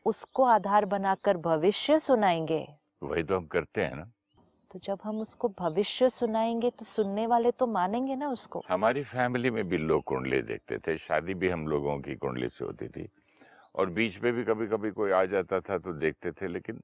उसको 0.06 0.44
आधार 0.44 0.86
बनाकर 0.86 1.38
भविष्य 1.38 2.00
सुनाएँगे। 2.00 2.68
वही 3.04 3.24
तो 3.24 3.38
हम 3.38 3.46
करते 3.46 3.86
हैं 3.86 3.96
ना। 3.96 4.12
तो 4.72 4.80
जब 4.80 5.00
हम 5.04 5.20
उसको 5.20 5.48
भविष्य 5.60 6.10
सुनाएँगे 6.10 6.70
तो 6.70 6.86
सुनने 6.86 7.28
वाले 7.28 7.52
तो 7.52 7.68
मानेंगे 7.68 8.16
ना 8.16 8.30
उसको। 8.30 8.64
हमारी 8.70 9.04
फैमिली 9.04 9.50
में 9.50 9.68
भी 9.68 9.78
लोग 9.78 10.04
कुंडली 10.04 10.42
देखते 10.42 10.78
थे। 10.78 10.98
शादी 10.98 11.34
भी 11.34 11.50
हम 11.50 11.68
लोगों 11.68 12.00
की 12.00 12.16
कुंडली 12.16 12.50
से 12.50 12.66
होती 12.66 12.88
थी। 12.88 13.10
और 13.76 13.90
बीच 13.90 14.22
में 14.22 14.34
भी 14.34 14.44
कभी 14.44 14.68
कभी 14.68 14.92
कोई 14.92 15.12
आ 15.12 15.26
जाता 15.26 15.60
था 15.60 15.78
तो 15.78 15.94
देखते 15.94 16.32
थे 16.32 16.48
लेकिन 16.48 16.82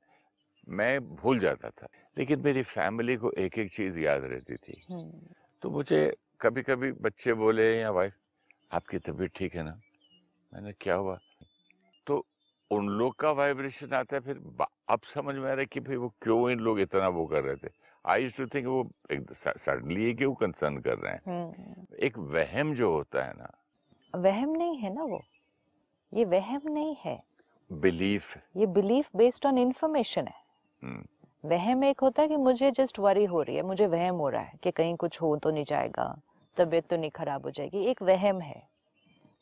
मैं 0.72 1.16
भूल 1.16 1.40
जाता 1.40 1.70
था। 1.70 1.88
लेकिन 2.18 2.40
मेरी 2.40 2.64
फैमिली 2.64 3.16
को 3.16 3.32
एक 3.32 3.58
एक 3.60 3.72
चीज़ 3.74 4.00
याद 4.00 4.24
रहती 4.24 4.56
थी। 4.56 4.86
हम्म, 4.92 5.12
तो 5.62 5.70
मुझे 5.70 6.16
कभी 6.42 6.62
कभी 6.62 6.92
बच्चे 6.92 7.34
बोले 7.34 7.80
या 7.80 7.92
वाइफ 7.92 8.14
आपकी 8.74 8.98
तबीयत 8.98 9.32
ठीक 9.36 9.56
है 9.56 9.64
ना? 9.64 9.80
मैंने 10.54 10.72
क्या 10.72 10.96
हुआ? 10.96 11.20
तो 12.08 12.26
उन 12.72 12.88
लोग 12.90 13.16
का 13.16 13.32
वाइब्रेशन 13.32 13.94
आता 13.94 14.16
है 14.16 14.22
फिर 14.22 14.66
अब 14.90 15.00
समझ 15.04 15.36
में 15.36 15.46
आ 15.46 15.54
रहा 15.54 15.60
है 15.60 15.66
कि 15.66 15.80
भाई 15.80 15.96
वो 15.96 16.10
क्यों 16.22 16.50
इन 16.50 16.60
लोग 16.60 16.80
इतना 16.80 17.08
वो 17.08 17.26
कर 17.26 17.44
रहे 17.44 17.56
थे? 17.56 17.70
आई 18.06 18.28
टू 18.28 18.46
थिंक 18.48 18.68
वो 18.68 18.90
सडनली 19.58 20.04
ये 20.04 20.14
क्यों 20.14 20.34
कंसर्न 20.34 20.78
कर 20.78 20.98
रहे 20.98 21.14
हैं? 21.14 21.22
हम्म, 21.28 21.86
एक 22.00 22.18
वहम 22.18 22.74
जो 22.76 22.92
होता 22.92 23.24
है 23.24 23.34
ना। 23.34 23.52
वहम 24.16 24.50
नहीं 24.50 24.78
है 24.78 24.94
ना 24.94 25.04
वो? 25.04 25.22
ये 26.14 26.26
वहम 26.26 26.62
नहीं 26.66 26.96
है। 27.06 27.24
बिलीफ 27.72 28.38
ये 28.56 28.66
बिलीफ 28.66 29.10
बेस्ड 29.16 29.46
ऑन 29.46 29.58
इंफॉर्मेशन 29.58 30.28
है। 30.28 30.41
वहम 30.84 31.84
एक 31.84 32.00
होता 32.00 32.22
है 32.22 32.28
कि 32.28 32.38
मुझे 32.38 32.72
जस्ट 32.72 33.00
वरी 33.00 33.26
हो 33.26 33.42
रही 33.42 33.56
है 33.56 33.62
मुझे 33.62 33.88
वहम 33.88 34.16
हो 34.16 34.30
रहा 34.30 34.42
है 34.42 34.60
कि 34.64 34.72
कहीं 34.72 34.96
कुछ 34.96 35.22
हो 35.22 35.36
तो 35.36 35.52
नहीं 35.52 35.64
जाएगा 35.64 36.06
तबीयत 36.58 36.88
तो 36.90 36.98
नहीं 36.98 37.12
खराब 37.12 37.46
हो 37.46 37.52
जाएगी 37.52 37.86
एक 37.86 38.02
वहम 38.02 38.42
है। 38.42 38.62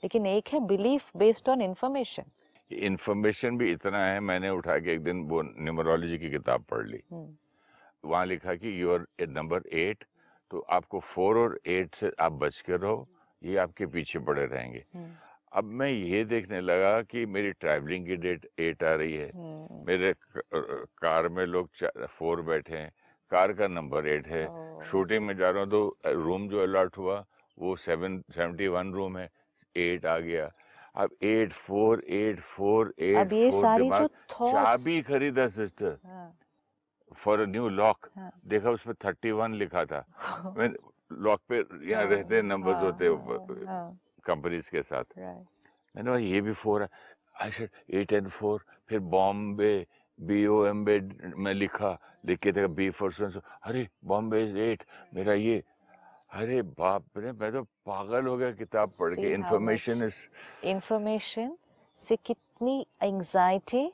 लेकिन 0.03 0.25
एक 0.25 0.47
है 0.47 0.59
belief 0.67 1.11
based 1.17 1.49
on 1.49 1.61
information 1.61 2.31
information 2.71 3.57
भी 3.57 3.71
इतना 3.71 4.05
है 4.05 4.19
मैंने 4.19 4.49
उठा 4.49 4.77
के 4.79 4.93
एक 4.93 5.03
दिन 5.03 5.21
वो 5.29 5.41
न्यूमरोलॉजी 5.41 6.17
की 6.17 6.29
किताब 6.29 6.63
पढ़ 6.63 6.85
ली। 6.87 7.01
वहाँ 8.03 8.25
लिखा 8.25 8.55
कि 8.55 8.81
यूर 8.81 9.07
नंबर 9.21 9.61
एट 9.73 10.03
तो 10.51 10.59
आपको 10.69 10.99
फोर 10.99 11.37
और 11.37 11.59
एट 11.67 11.95
से 11.95 12.11
आप 12.19 12.31
बच 12.33 12.59
के 12.61 12.75
रहो 12.75 13.07
ये 13.41 13.57
आपके 13.57 13.85
पीछे 13.85 14.19
पड़े 14.19 14.45
रहेंगे। 14.45 14.83
अब 15.51 15.63
मैं 15.79 15.89
ये 15.89 16.23
देखने 16.25 16.59
लगा 16.61 17.01
कि 17.01 17.25
मेरी 17.25 17.51
ट्रैवलिंग 17.51 18.05
की 18.07 18.15
डेट 18.15 18.47
एट 18.59 18.83
आ 18.83 18.93
रही 18.93 19.15
है। 19.15 19.31
मेरे 19.87 20.13
कार 20.53 21.27
में 21.29 21.45
लोग 21.45 21.69
फोर 22.07 22.41
बैठे 22.49 22.77
हैं। 22.77 22.91
कार 23.31 23.53
का 23.53 23.67
नंबर 23.67 24.07
एट 24.07 24.27
है। 24.27 24.45
शूटिंग 24.89 25.25
में 25.25 25.35
जा 25.37 25.49
रहा 25.49 25.63
हूँ 25.63 25.69
तो 25.69 26.21
रूम 26.23 26.47
जो 26.49 26.61
अलॉट 26.63 26.97
हुआ 26.97 27.23
वो 27.57 27.75
सेवन 27.75 28.21
सेवेंटी 28.35 28.67
वन 28.67 28.93
रूम 28.93 29.17
है। 29.17 29.29
एट 29.75 30.05
आ 30.05 30.17
गया। 30.19 30.49
अब 30.95 31.09
eight 31.23 31.51
four 31.53 32.03
eight 32.09 32.39
four 32.39 32.93
eight 32.99 33.17
अब 33.17 33.33
ये 33.33 33.49
फोर 33.51 33.61
सारी 33.61 33.89
जो 33.89 34.07
चाबी 34.51 35.01
खरीदा 35.01 35.47
sister 35.47 35.97
for 37.15 37.39
a 37.39 37.45
new 37.45 37.67
lock 37.69 38.09
हाँ। 38.17 38.31
देखा 38.47 38.69
उसमें 38.69 38.95
थर्टी 39.05 39.31
वन 39.31 39.53
लिखा 39.55 39.85
था। 39.85 40.05
लॉक 41.11 41.41
पे 41.49 41.57
यहाँ 41.89 42.03
रहते 42.05 42.35
हैं 42.35 42.43
नंबर्स 42.43 42.75
हाँ, 42.75 42.85
होते 42.85 43.07
कंपनीज़ 44.29 44.69
के 44.71 44.81
साथ। 44.83 45.17
मैंने 45.95 46.09
बोला 46.09 46.19
ये 46.23 46.41
भी 46.41 46.53
फोर 46.53 46.81
है। 46.81 46.89
I 47.41 47.51
said 47.51 47.69
eight 47.95 48.13
and 48.13 48.27
four 48.29 48.63
फिर 48.89 48.99
Bombay 49.15 49.73
B 50.19 50.45
O 50.47 50.63
M 50.65 50.83
B 50.85 50.99
में 51.37 51.53
लिखा 51.53 51.97
लिख 52.25 52.39
के 52.39 52.51
देखा 52.51 52.67
बी 52.79 52.89
फॉर 52.99 53.11
सो 53.13 53.39
अरे 53.63 53.87
बॉम्बे 54.05 54.41
एट 54.71 54.83
मेरा 55.15 55.33
ये। 55.33 55.63
अरे 56.39 56.61
बाप 56.79 57.17
रे 57.17 57.31
मैं 57.31 57.51
तो 57.51 57.63
पागल 57.85 58.25
हो 58.27 58.35
गया 58.37 58.51
किताब 58.51 58.91
पढ़ 58.99 59.13
See 59.13 59.21
के 59.21 59.33
much- 59.33 60.03
इज़ 60.03 60.67
इंफॉर्मेशन 60.67 61.57
से 61.99 62.15
कितनी 62.15 62.85
एंजाइटी 63.03 63.91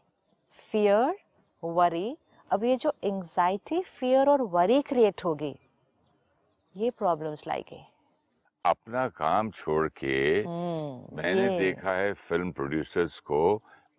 फियर 0.72 1.16
वरी 1.64 2.18
अब 2.52 2.64
ये 2.64 2.76
जो 2.76 2.94
एंजाइटी 3.04 3.82
फियर 3.82 4.30
और 4.30 4.42
वरी 4.56 4.82
क्रिएट 4.82 5.26
होगी 5.26 5.56
ये 6.76 6.90
प्रॉब्लम्स 6.90 7.48
लाएगी। 7.48 7.84
अपना 8.66 9.08
काम 9.08 9.50
छोड़ 9.52 9.88
के 9.88 10.16
हम्म, 10.42 11.16
मैंने 11.18 11.50
देखा 11.60 11.92
है 11.92 12.14
फ़िल्म 12.14 12.52
प्रोड्यूसर्स 12.52 13.20
को 13.20 13.40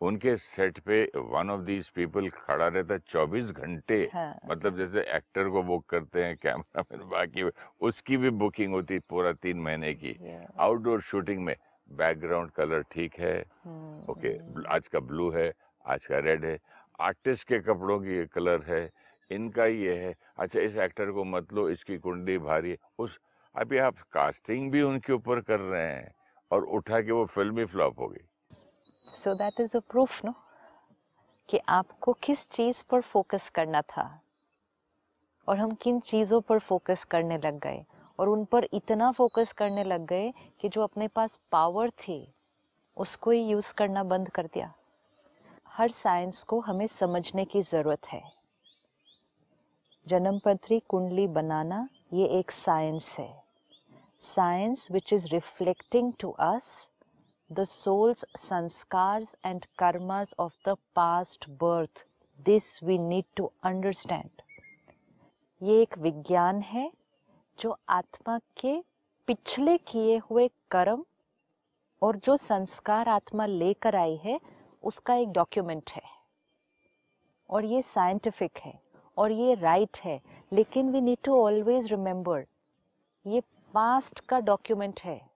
उनके 0.00 0.36
सेट 0.36 0.78
पे 0.78 1.02
वन 1.16 1.50
ऑफ़ 1.50 1.60
दीज 1.60 1.88
पीपल 1.88 2.28
खड़ा 2.28 2.66
रहता 2.66 2.94
है 2.94 3.00
चौबीस 3.08 3.50
घंटे। 3.50 3.98
हाँ, 4.14 4.34
मतलब 4.46 4.76
जैसे 4.76 5.00
एक्टर 5.16 5.48
को 5.48 5.62
बुक 5.62 5.84
करते 5.88 6.24
हैं 6.24 6.36
कैमरामैन 6.36 7.08
बाकी 7.10 7.42
उसकी 7.80 8.16
भी 8.16 8.30
बुकिंग 8.42 8.72
होती 8.72 8.94
है 8.94 9.00
पूरा 9.08 9.32
तीन 9.32 9.60
महीने 9.60 9.92
की। 9.94 10.16
आउटडोर 10.60 11.00
शूटिंग 11.00 11.44
में 11.44 11.54
बैकग्राउंड 11.90 12.50
कलर 12.50 12.82
ठीक 12.92 13.18
है। 13.18 13.36
हम्म, 13.64 14.12
ओके 14.12 14.36
आज 14.74 14.88
का 14.88 15.00
ब्लू 15.00 15.30
है 15.30 15.52
आज 15.84 16.06
का 16.06 16.18
रेड 16.18 16.44
है। 16.44 16.58
आर्टिस्ट 17.00 17.48
के 17.48 17.58
कपड़ों 17.60 17.98
की 18.00 18.16
ये 18.16 18.26
कलर 18.26 18.62
है 18.68 18.88
इनका 19.30 19.64
ये 19.66 19.96
है। 19.96 20.14
अच्छा 20.38 20.60
इस 20.60 20.76
एक्टर 20.78 21.10
को 21.10 21.24
मत 21.24 21.52
लो 21.52 21.68
इसकी 21.70 21.98
कुंडली 21.98 22.38
भारी 22.38 22.70
है। 22.70 22.76
उस 22.98 23.18
अभी 23.56 23.78
आप 23.78 23.94
कास्टिंग 23.98 24.72
भी 24.72 24.82
उनके 24.82 25.12
ऊपर 25.12 25.40
कर 25.40 25.60
रहे 25.60 25.92
हैं 25.92 26.14
और 26.50 26.64
उठा 26.64 27.00
के 27.00 27.12
वो 27.12 27.26
फ़िल्म 27.26 27.58
ही 27.58 27.64
फ्लॉप 27.64 28.00
हो 28.00 28.08
गई। 28.08 28.26
So 29.14 29.34
that 29.34 29.60
is 29.60 29.76
a 29.76 29.80
proof 29.80 30.24
no 30.24 30.34
कि 31.48 31.58
आपको 31.58 32.12
किस 32.12 32.50
चीज़ 32.50 32.84
पर 32.90 33.00
फोकस 33.00 33.48
करना 33.48 33.82
था? 33.82 34.20
और 35.48 35.58
हम 35.58 35.74
किन 35.74 36.00
चीज़ों 36.00 36.40
पर 36.40 36.58
फोकस 36.58 37.04
करने 37.04 37.38
लग 37.38 37.58
गए? 37.58 37.84
और 38.18 38.28
उन 38.28 38.44
पर 38.44 38.64
इतना 38.72 39.12
फोकस 39.12 39.52
करने 39.52 39.84
लग 39.84 40.06
गए 40.06 40.34
कि 40.60 40.68
जो 40.68 40.82
अपने 40.82 41.08
पास 41.08 41.40
पावर 41.52 41.90
थी, 41.90 42.34
उसको 42.96 43.30
ही 43.30 43.48
यूज़ 43.48 43.74
करना 43.74 44.02
बंद 44.02 44.30
कर 44.30 44.46
दिया। 44.46 44.74
हर 45.68 45.90
साइंस 45.90 46.42
को 46.42 46.60
हमें 46.60 46.86
समझने 46.86 47.44
की 47.44 47.62
ज़रूरत 47.62 48.06
है। 48.06 48.32
जन्मपत्री 50.08 50.80
कुंडली 50.80 51.26
बनाना 51.26 51.88
ये 52.12 52.26
एक 52.26 52.50
साइंस 52.50 53.16
है। 53.18 53.45
Science 54.26 54.90
which 54.90 55.12
is 55.12 55.28
reflecting 55.32 56.12
to 56.20 56.30
us 56.30 56.88
the 57.50 57.64
soul's, 57.64 58.24
sanskars 58.36 59.34
and 59.44 59.66
karmas 59.78 60.32
of 60.36 60.54
the 60.64 60.74
past 60.94 61.46
birth. 61.58 62.02
This 62.46 62.82
we 62.82 62.98
need 62.98 63.26
to 63.36 63.50
understand. 63.64 64.42
ये 65.60 65.80
एक 65.82 65.96
विज्ञान 65.98 66.60
है 66.62 66.90
जो 67.58 67.76
आत्मा 67.88 68.38
के 68.60 68.76
पिछले 69.28 69.76
किए 69.78 70.16
हुए 70.30 70.48
कर्म 70.70 71.04
और 72.02 72.16
जो 72.16 72.36
संस्कार 72.36 73.08
आत्मा 73.08 73.46
लेकर 73.46 73.96
आई 73.96 74.16
है, 74.24 74.38
उसका 74.82 75.14
एक 75.14 75.32
डॉक्यूमेंट 75.32 75.90
है 75.90 76.02
और 77.50 77.64
ये 77.64 77.82
साइंटिफिक 77.82 78.58
है 78.64 78.78
और 79.16 79.32
ये 79.32 79.54
राइट 79.54 79.88
right 79.88 80.04
है 80.04 80.20
लेकिन 80.52 80.90
we 80.92 81.00
need 81.00 81.18
to 81.24 81.40
always 81.42 81.90
remember 81.90 82.46
ये 83.24 83.42
पास्ट 83.76 84.20
का 84.20 84.40
डॉक्यूमेंट 84.40 85.00
है। 85.04 85.30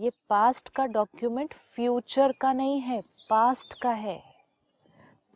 ये 0.00 0.10
पास्ट 0.10 0.68
का 0.68 0.86
डॉक्यूमेंट 0.86 1.54
फ्यूचर 1.54 2.32
का 2.32 2.52
नहीं 2.52 2.80
है 2.80 3.02
पास्ट 3.30 3.80
का 3.82 3.90
है। 3.90 4.22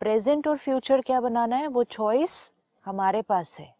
प्रेजेंट 0.00 0.49
और 0.49 0.57
फ्यूचर 0.57 1.00
क्या 1.00 1.21
बनाना 1.21 1.57
है? 1.57 1.66
वो 1.66 1.85
चॉइस 1.85 2.52
हमारे 2.85 3.23
पास 3.23 3.61
है। 3.61 3.75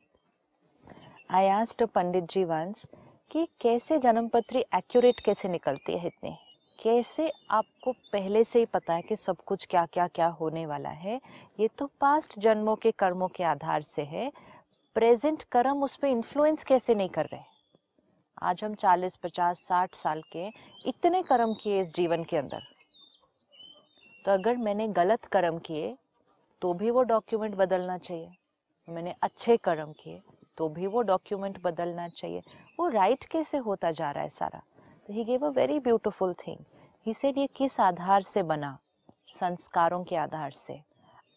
I 1.31 1.49
asked 1.49 1.83
Pandit 1.83 2.25
ji 2.25 2.45
once 2.45 2.87
कि 3.31 3.49
कैसे 3.61 3.99
जन्मपत्री 3.99 4.65
एक्यूरेट 4.75 5.21
कैसे 5.21 5.49
निकलती 5.49 5.99
है 5.99 6.07
इतनी? 6.07 6.39
कैसे 6.83 7.33
आपको 7.51 7.93
पहले 7.93 8.45
से 8.45 8.59
ही 8.59 8.65
पता 8.65 8.95
है 8.95 9.03
कि 9.03 9.17
सब 9.17 9.37
कुछ 9.37 9.67
क्या 9.67 9.87
क्या 9.87 10.09
क्या 10.09 10.27
होने 10.27 10.67
वाला 10.67 10.91
है? 10.91 11.21
ये 11.61 11.69
तो 11.69 11.91
पास्ट 12.01 12.39
जन्मों 12.39 12.77
के 12.77 12.91
कर्मों 12.91 13.29
के 13.29 13.45
आधार 13.45 13.83
से 13.83 14.03
है। 14.03 14.33
प्रेजेंट 14.99 15.43
कर्म 15.43 15.83
उस 15.83 15.95
पर 15.97 16.09
इन्फ्लुएंस 16.09 16.65
कैसे 16.65 16.95
नहीं 16.95 17.09
कर 17.09 17.25
रहे? 17.25 17.41
आज 18.43 18.65
हम 18.65 18.75
40, 18.75 19.17
50, 19.17 19.59
60 19.59 19.95
साल 19.95 20.23
के 20.33 20.47
इतने 20.87 21.23
कर्म 21.23 21.55
किए 21.55 21.81
इस 21.81 21.95
जीवन 21.95 22.25
के 22.25 22.37
अंदर। 22.37 22.63
तो 24.25 24.33
अगर 24.33 24.57
मैंने 24.57 24.89
गलत 24.89 25.25
कर्म 25.25 25.59
किए 25.59 25.97
तो 26.63 26.73
भी 26.75 26.91
वो 26.91 27.03
डॉक्यूमेंट 27.03 27.55
बदलना 27.55 27.99
चाहिए। 27.99 28.31
मैंने 28.89 29.15
अच्छे 29.23 29.57
कर्म 29.57 29.93
किए 29.93 30.21
तो 30.57 30.69
भी 30.69 30.87
वो 30.87 31.03
डॉक्यूमेंट 31.03 31.63
बदलना 31.63 32.09
चाहिए। 32.09 32.43
वो 32.81 32.89
राइट 32.89 33.25
कैसे 33.25 33.59
होता 33.59 33.91
जा 33.91 34.11
रहा 34.11 34.23
है 34.23 34.29
सारा? 34.29 34.63
तो 35.07 35.13
he 35.13 35.25
gave 35.25 35.47
a 35.47 35.51
very 35.51 35.79
beautiful 35.81 36.35
thing 36.35 36.65
he 37.07 37.15
said 37.15 37.39
ये 37.39 37.47
किस 37.47 37.81
आधार 37.81 38.23
से 38.23 38.43
बना? 38.43 38.79
संस्कारों 39.29 40.05
के 40.05 40.17
आधार 40.17 40.51
से। 40.51 40.81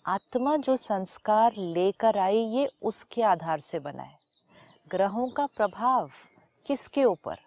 आत्मा 0.05 0.55
जो 0.57 0.75
संस्कार 0.75 1.55
लेकर 1.55 2.17
आई, 2.17 2.37
ये 2.37 2.69
उसके 2.81 3.21
आधार 3.21 3.59
से 3.59 3.79
बना 3.79 4.03
है। 4.03 4.17
ग्रहों 4.87 5.27
का 5.27 5.45
प्रभाव 5.47 6.09
किसके 6.65 7.03
ऊपर? 7.05 7.37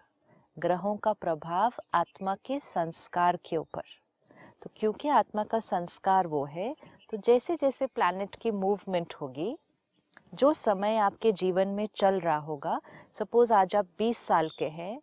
ग्रहों 0.57 0.95
का 0.95 1.13
प्रभाव 1.13 1.73
आत्मा 1.93 2.35
के 2.45 2.59
संस्कार 2.59 3.37
के 3.45 3.57
ऊपर। 3.57 3.83
तो 4.61 4.69
क्योंकि 4.75 5.09
आत्मा 5.09 5.43
का 5.43 5.59
संस्कार 5.59 6.27
वो 6.27 6.43
है 6.45 6.75
तो 7.09 7.17
जैसे 7.17 7.55
जैसे 7.55 7.85
प्लैनेट 7.85 8.35
की 8.35 8.51
मूवमेंट 8.51 9.13
होगी, 9.13 9.55
जो 10.33 10.53
समय 10.53 10.97
आपके 10.97 11.31
जीवन 11.31 11.67
में 11.67 11.87
चल 11.95 12.19
रहा 12.19 12.37
होगा 12.37 12.79
सपोज़ 13.13 13.53
आज 13.53 13.75
आप 13.75 13.85
20 13.99 14.17
साल 14.17 14.49
के 14.59 14.65
हैं, 14.67 14.99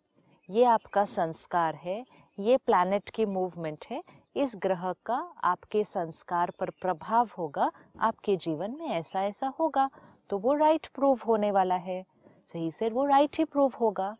ये 0.49 0.63
आपका 0.65 1.05
संस्कार 1.05 1.75
है, 1.75 2.03
ये 2.37 2.57
प्लैनेट 2.57 3.09
की 3.09 3.25
मूवमेंट 3.27 3.85
है 3.91 4.01
इस 4.35 4.55
ग्रह 4.55 4.93
का 5.05 5.33
आपके 5.43 5.83
संस्कार 5.83 6.51
पर 6.59 6.69
प्रभाव 6.69 7.29
होगा 7.37 7.71
आपके 7.99 8.37
जीवन 8.37 8.71
में 8.71 8.87
ऐसा 8.87 9.23
ऐसा 9.23 9.53
होगा 9.59 9.89
तो 10.29 10.37
वो 10.37 10.53
राइट 10.53 10.87
प्रूव 10.87 11.19
होने 11.27 11.51
वाला 11.51 11.75
है। 11.75 12.05
So 12.53 12.59
he 12.59 12.71
said, 12.71 12.93
वो 12.93 13.07
right 13.07 13.37
ही 13.39 13.45
prove 13.45 13.79
होगा. 13.81 14.17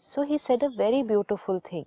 So 0.00 0.22
he 0.22 0.38
said 0.38 0.62
a 0.62 0.68
very 0.68 1.02
beautiful 1.02 1.60
thing. 1.70 1.86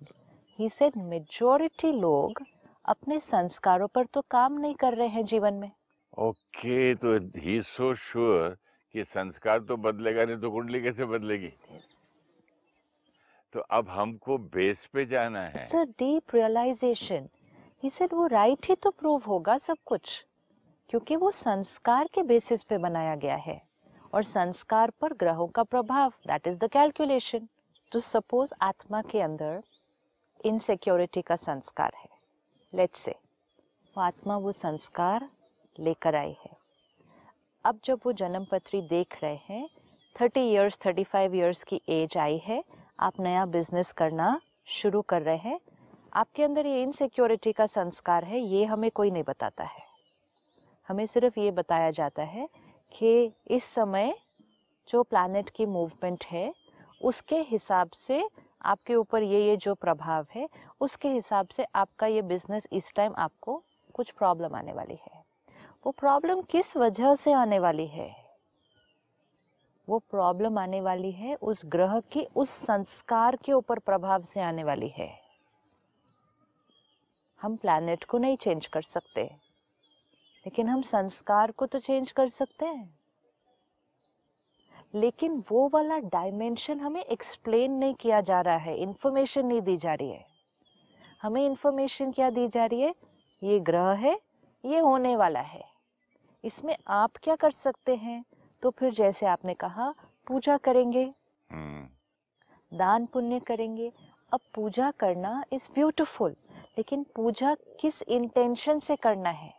He 0.60 0.70
said, 0.70 0.92
majority 1.12 1.94
लोग 1.94 2.44
अपने 2.86 3.20
संस्कारों 3.20 3.88
पर 3.88 4.06
तो 4.06 4.22
काम 4.32 4.60
नहीं 4.60 4.76
कर 4.76 4.94
रहे 4.94 5.08
हैं 5.08 5.26
जीवन 5.26 5.54
में। 5.54 5.72
ओके 6.18 6.94
okay, 6.94 7.02
तो 7.02 7.40
ही 7.40 7.62
सो 7.62 7.94
श्योर 7.96 8.58
कि 8.94 9.04
संस्कार 9.04 9.60
तो 9.60 9.78
बदलेगा 9.78 10.26
नहीं 10.26 10.38
तो 10.38 10.52
कुंडली 10.52 10.82
कैसे 10.82 11.06
बदलेगी? 11.06 11.54
तो 13.54 13.60
अब 13.60 13.90
हमको 13.90 14.38
बेस 14.38 14.86
पे 14.94 15.06
जाना 15.06 15.40
है। 15.40 15.62
It's 15.62 15.76
a 15.76 15.84
deep 15.84 16.36
realisation 16.36 17.30
he 17.84 17.90
said 17.90 18.14
वो 18.14 18.26
राइट 18.28 18.66
ही 18.70 18.76
तो 18.76 18.90
प्रूव 18.90 19.24
होगा 19.28 19.58
सब 19.58 19.78
कुछ, 19.86 20.24
क्योंकि 20.90 21.16
वो 21.16 21.32
संस्कार 21.32 22.10
के 22.14 22.24
बेसिस 22.24 22.64
पे 22.64 22.78
बनाया 22.78 23.16
गया 23.16 23.36
है 23.36 23.62
और 24.14 24.24
संस्कार 24.24 24.92
पर 25.02 25.14
ग्रहों 25.14 25.48
का 25.48 25.64
प्रभाव 25.64 26.14
दैट 26.28 26.48
इज़ 26.48 26.58
द 26.60 26.70
कैलकुलेशन 26.72 27.48
तो 27.92 28.00
सपोज़ 28.00 28.54
आत्मा 28.62 29.02
के 29.02 29.22
अंदर 29.22 29.62
इनसिक्योरिटी 30.46 31.22
का 31.22 31.36
संस्कार 31.36 31.94
है। 31.96 32.10
लेट्स 32.74 33.00
से 33.00 33.12
वो 33.12 34.02
आत्मा 34.02 34.38
वो 34.38 34.52
संस्कार 34.52 35.30
लेकर 35.80 36.16
आई 36.16 36.36
है। 36.42 36.56
अब 37.66 37.80
जब 37.86 38.00
वो 38.06 38.12
जन्म 38.14 38.46
पत्री 38.52 38.82
देख 38.82 39.18
रहे 39.24 39.40
हैं 39.46 39.68
thirty 40.16 40.42
years 40.42 40.80
thirty 40.86 41.04
five 41.04 41.36
years 41.36 41.64
की 41.64 41.82
एज 41.90 42.18
आई 42.18 42.38
है, 42.38 42.64
आप 43.00 43.20
नया 43.20 43.46
बिज़नेस 43.48 43.92
करना 43.92 44.40
शुरू 44.68 45.02
कर 45.02 45.22
रहे 45.22 45.38
हैं 45.40 45.60
आपके 46.18 46.44
अंदर 46.44 46.66
ये 46.66 46.84
इनसिक्योरिटी 46.84 47.52
का 47.52 47.66
संस्कार 47.66 48.24
है, 48.24 48.40
ये 48.40 48.66
हमें 48.66 48.92
कोई 48.92 49.12
नहीं 49.12 49.24
बताता 49.24 49.64
है। 49.64 49.84
हमें 50.88 51.06
सिर्फ़ 51.06 51.40
ये 51.40 51.52
बताया 51.52 51.92
जाता 51.92 52.24
है 52.24 52.48
कि 52.92 53.32
इस 53.48 53.64
समय 53.64 54.18
जो 54.90 55.04
प्लानट 55.04 55.50
की 55.50 55.66
मूवमेंट 55.66 56.26
है, 56.26 56.54
उसके 57.04 57.42
हिसाब 57.42 57.90
से 57.90 58.30
आपके 58.62 58.96
ऊपर 58.96 59.24
ये 59.24 59.48
ये 59.48 59.58
जो 59.58 59.74
प्रभाव 59.74 60.26
है, 60.36 60.50
उसके 60.82 61.10
हिसाब 61.10 61.48
से 61.48 61.66
आपका 61.76 62.08
ये 62.08 62.22
बिज़नेस 62.22 62.68
इस 62.72 62.94
टाइम 62.96 63.14
आपको 63.18 63.64
कुछ 63.94 64.12
प्रॉब्लम 64.12 64.56
आने 64.56 64.74
वाली 64.74 64.96
है। 64.96 65.24
वो 65.86 65.92
प्रॉब्लम 65.92 66.42
किस 66.42 66.78
वजह 66.78 67.16
से 67.16 67.32
आने 67.32 67.60
वाली 67.60 67.88
है? 67.88 68.16
वो 69.90 70.00
प्रॉब्लम 70.00 70.58
आने 70.58 70.82
वाली 70.82 71.12
है 71.12 71.36
उस 71.36 71.62
ग्रह 71.66 72.00
की, 72.00 72.28
उस 72.36 72.50
संस्कार 72.50 73.36
के 73.36 73.54
ऊपर 73.54 73.80
प्रभाव 73.80 74.22
से 74.22 74.42
आने 74.42 74.64
वाली 74.64 74.88
है। 74.88 75.27
हम 77.42 77.56
प्लैनेट 77.56 78.04
को 78.04 78.18
नहीं 78.18 78.38
चेंज 78.38 78.68
कर 78.68 78.82
सकते। 78.82 79.24
लेकिन 80.38 80.70
हम 80.70 80.82
संस्कार 80.82 81.52
को 81.52 81.66
तो 81.66 81.80
चेंज 81.80 82.12
कर 82.12 82.28
सकते 82.28 82.66
हैं। 82.66 83.00
लेकिन 84.96 85.44
वो 85.50 85.70
वाला 85.74 85.98
डायमेंशन 85.98 86.80
हमें 86.80 87.04
एक्सप्लेन 87.04 87.72
नहीं 87.72 87.94
किया 87.94 88.22
जा 88.22 88.42
रहा 88.42 88.58
है 88.58 88.78
इन्फॉर्मेशन 88.78 89.46
नहीं 89.46 89.62
दी 89.62 89.78
जा 89.78 89.94
रही 89.94 90.10
है। 90.10 90.26
हमें 91.22 91.46
इन्फॉर्मेशन 91.46 92.12
क्या 92.12 92.30
दी 92.30 92.48
जा 92.48 92.66
रही 92.66 92.82
है? 92.82 92.96
ये 93.44 93.60
ग्रह 93.60 93.92
है 93.92 94.22
ये 94.66 94.80
होने 94.80 95.16
वाला 95.16 95.40
है। 95.40 95.64
इसमें 96.44 96.78
आप 96.88 97.12
क्या 97.24 97.36
कर 97.36 97.52
सकते 97.52 97.96
हैं? 97.96 98.24
तो 98.62 98.70
फिर 98.70 98.94
जैसे 98.94 99.26
आपने 99.26 99.54
कहा 99.54 99.94
पूजा 100.28 100.58
करेंगे। 100.58 101.14
हम्म। 101.52 101.90
दान 102.78 103.06
पुण्य 103.06 103.40
करेंगे। 103.40 103.94
अब 104.34 104.40
पूजा 104.54 104.92
करना 104.92 105.44
इज़ 105.52 105.70
ब्यूटिफुल 105.76 106.36
लेकिन 106.78 107.06
पूजा 107.16 107.54
किस 107.82 108.02
इंटेंशन 108.02 108.80
से 108.80 108.96
करना 108.96 109.30
है? 109.30 109.52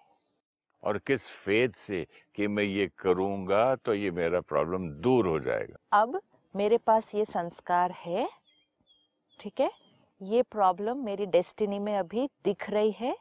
और 0.83 0.99
किस 0.99 1.27
फेद 1.45 1.73
से 1.75 2.07
कि 2.37 2.47
मैं 2.47 2.65
ये 2.65 2.89
करूँगा 2.99 3.75
तो 3.75 3.95
ये 3.95 4.11
मेरा 4.11 4.41
प्रॉब्लम 4.41 4.89
दूर 5.03 5.27
हो 5.27 5.39
जाएगा। 5.41 6.01
अब 6.01 6.21
मेरे 6.55 6.79
पास 6.79 7.15
ये 7.15 7.25
संस्कार 7.25 7.93
है 7.97 8.29
ठीक 9.41 9.61
है? 9.61 9.71
ये 10.21 10.43
प्रॉब्लम 10.43 11.05
मेरी 11.05 11.27
डेस्टिनी 11.27 11.79
में 11.79 11.97
अभी 11.97 12.29
दिख 12.45 12.69
रही 12.71 12.91
है 12.91 13.17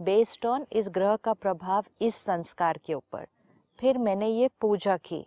बेस्ड 0.00 0.46
ऑन 0.46 0.66
इस 0.72 0.88
ग्रह 0.88 1.16
का 1.16 1.32
प्रभाव 1.32 1.84
इस 2.02 2.14
संस्कार 2.14 2.78
के 2.86 2.94
ऊपर। 2.94 3.26
फिर 3.78 3.98
मैंने 3.98 4.28
ये 4.28 4.48
पूजा 4.60 4.96
की। 4.96 5.24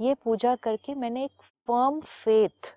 ये 0.00 0.14
पूजा 0.14 0.54
करके 0.56 0.94
मैंने 0.94 1.24
एक 1.24 1.42
फर्म 1.68 2.00
फेथ 2.00 2.70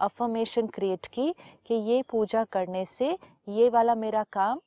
अफर्मेशन 0.00 0.66
क्रिएट 0.66 1.06
की 1.06 1.34
कि 1.66 1.74
ये 1.74 2.02
पूजा 2.02 2.44
करने 2.44 2.84
से 2.84 3.18
ये 3.48 3.68
वाला 3.70 3.94
मेरा 3.94 4.22
काम 4.32 4.60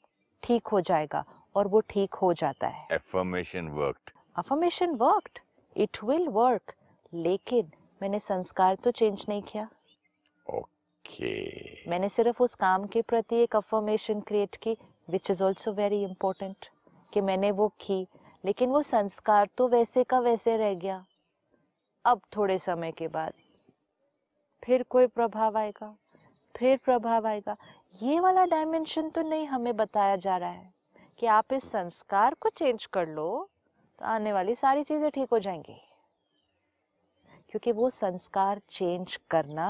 ठीक 0.43 0.67
हो 0.67 0.81
जाएगा 0.81 1.23
और 1.55 1.67
वो 1.67 1.79
ठीक 1.79 2.13
हो 2.13 2.33
जाता 2.33 2.67
है। 2.67 2.87
Affirmation 2.91 3.69
worked. 3.77 4.11
Affirmation 4.39 4.97
worked. 4.97 5.41
It 5.75 6.03
will 6.03 6.27
work. 6.31 6.73
लेकिन 7.13 7.69
मैंने 8.01 8.19
संस्कार 8.19 8.75
तो 8.75 8.91
चेंज 8.91 9.25
नहीं 9.29 9.41
किया। 9.41 9.67
Okay 10.47 10.65
okay. 11.05 11.89
मैंने 11.89 12.09
सिर्फ़ 12.09 12.43
उस 12.43 12.53
काम 12.55 12.87
के 12.87 13.01
प्रति 13.01 13.35
एक 13.35 13.55
अफर्मेशन 13.55 14.19
क्रिएट 14.19 14.55
की 14.55 14.77
which 15.09 15.31
is 15.31 15.43
also 15.43 15.71
very 15.71 16.01
important 16.03 16.65
कि 17.13 17.21
मैंने 17.21 17.51
वो 17.51 17.67
की। 17.81 18.07
लेकिन 18.45 18.69
वो 18.69 18.81
संस्कार 18.81 19.49
तो 19.57 19.67
वैसे 19.67 20.03
का 20.03 20.19
वैसे 20.19 20.57
रह 20.57 20.73
गया। 20.73 21.05
अब 22.05 22.21
थोड़े 22.35 22.57
समय 22.59 22.91
के 22.91 23.07
बाद 23.07 23.33
फिर 24.67 24.83
कोई 24.83 25.07
प्रभाव 25.07 25.57
आएगा 25.57 25.95
फिर 26.55 26.77
प्रभाव 26.85 27.27
आएगा। 27.27 27.55
ये 27.93 28.19
वाला 28.19 28.43
डायमेंशन 28.45 29.09
तो 29.09 29.21
नहीं 29.21 29.45
हमें 29.47 29.75
बताया 29.77 30.15
जा 30.15 30.37
रहा 30.37 30.49
है 30.49 30.73
कि 31.19 31.25
आप 31.25 31.53
इस 31.53 31.69
संस्कार 31.71 32.33
को 32.33 32.49
चेंज 32.49 32.85
कर 32.85 33.07
लो 33.07 33.27
तो 34.01 34.05
आने 34.05 34.33
वाली 34.33 34.55
सारी 34.55 34.83
चीज़ें 34.83 35.09
ठीक 35.11 35.29
हो 35.31 35.39
जाएँगी। 35.39 35.79
क्योंकि 37.49 37.71
वो 37.71 37.89
संस्कार 37.89 38.61
चेंज 38.69 39.15
करना 39.31 39.69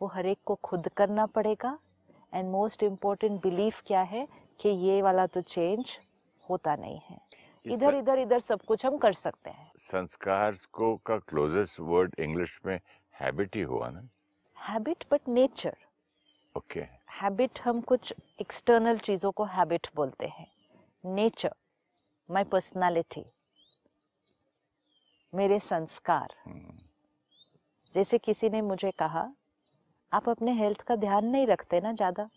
वो 0.00 0.08
हर 0.08 0.26
एक 0.26 0.38
को 0.46 0.54
खुद 0.64 0.88
करना 0.88 1.26
पड़ेगा। 1.26 1.78
एंड 2.32 2.50
मोस्ट 2.50 2.82
इम्पोर्टेंट 2.82 3.40
बिलीफ 3.42 3.82
क्या 3.86 4.02
है 4.02 4.26
कि 4.60 4.68
ये 4.68 5.00
वाला 5.02 5.26
तो 5.26 5.40
चेंज 5.42 5.96
होता 6.50 6.76
नहीं 6.76 7.00
है। 7.00 7.18
इधर 7.64 7.94
इधर 7.94 8.18
इधर 8.18 8.40
सब 8.40 8.62
कुछ 8.62 8.86
हम 8.86 8.98
कर 8.98 9.12
सकते 9.14 9.50
हैं। 9.50 9.70
संस्कार 9.78 10.54
को 10.72 10.94
का 11.06 11.16
क्लोजेस्ट 11.28 11.80
वर्ड 11.80 12.14
इंग्लिश 12.20 12.58
में 12.66 12.78
हैबिट 13.14 13.56
ही 13.56 13.62
हुआ 13.62 13.88
ना? 13.90 14.08
Habit 14.68 15.04
but 15.12 15.28
nature. 15.28 15.74
Okay. 16.54 16.80
Habit 17.20 17.60
हम 17.60 17.80
कुछ 17.80 18.12
एक्सटर्नल 18.40 18.98
चीज़ों 18.98 19.30
को 19.30 19.44
हैबिट 19.44 19.86
बोलते 19.96 20.26
हैं। 20.28 20.46
नेचर 21.04 21.54
माय 22.28 22.44
पर्सनालिटी 22.44 23.24
मेरे 25.32 25.58
संस्कार। 25.60 26.34
जैसे 27.94 28.18
किसी 28.18 28.48
ने 28.48 28.60
मुझे 28.62 28.90
कहा 28.90 29.26
आप 30.12 30.28
अपने 30.28 30.52
हेल्थ 30.52 30.82
का 30.82 30.96
ध्यान 30.96 31.26
नहीं 31.26 31.46
रखते 31.46 31.80
ना 31.80 31.92
ज़्यादा? 31.92 32.28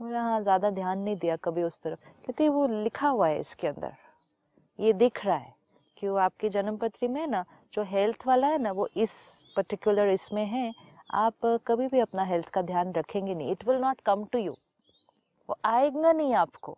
मैंने 0.00 0.18
हाँ 0.18 0.40
ज़्यादा 0.42 0.70
ध्यान 0.70 0.98
नहीं 0.98 1.16
दिया 1.16 1.36
कभी 1.36 1.62
उस 1.62 1.80
तरफ़। 1.82 2.08
कहते 2.26 2.48
वो 2.48 2.66
लिखा 2.68 3.08
हुआ 3.08 3.28
है 3.28 3.40
इसके 3.40 3.66
अंदर। 3.66 3.92
ये 4.78 4.92
दिख 4.92 5.24
रहा 5.26 5.36
है 5.36 5.52
कि 5.96 6.08
वो 6.08 6.16
आपकी 6.18 6.48
जन्म 6.48 6.76
पत्री 6.76 7.08
में 7.08 7.26
ना 7.26 7.44
जो 7.74 7.82
हेल्थ 7.84 8.26
वाला 8.26 8.46
है 8.46 8.58
ना 8.58 8.72
वो 8.72 8.88
इस 8.96 9.12
पर्टिकुलर 9.56 10.08
इसमें 10.08 10.44
है 10.46 10.72
आप 11.10 11.46
कभी 11.66 11.86
भी 11.88 12.00
अपना 12.00 12.24
हेल्थ 12.24 12.48
का 12.54 12.62
ध्यान 12.62 12.92
रखेंगे 12.92 13.34
नहीं. 13.34 13.50
It 13.52 13.66
will 13.68 13.80
not 13.80 14.00
come 14.06 14.24
to 14.32 14.38
you 14.38 14.52
वो 15.48 15.56
आएगा 15.64 16.12
नहीं 16.12 16.34
आपको. 16.34 16.76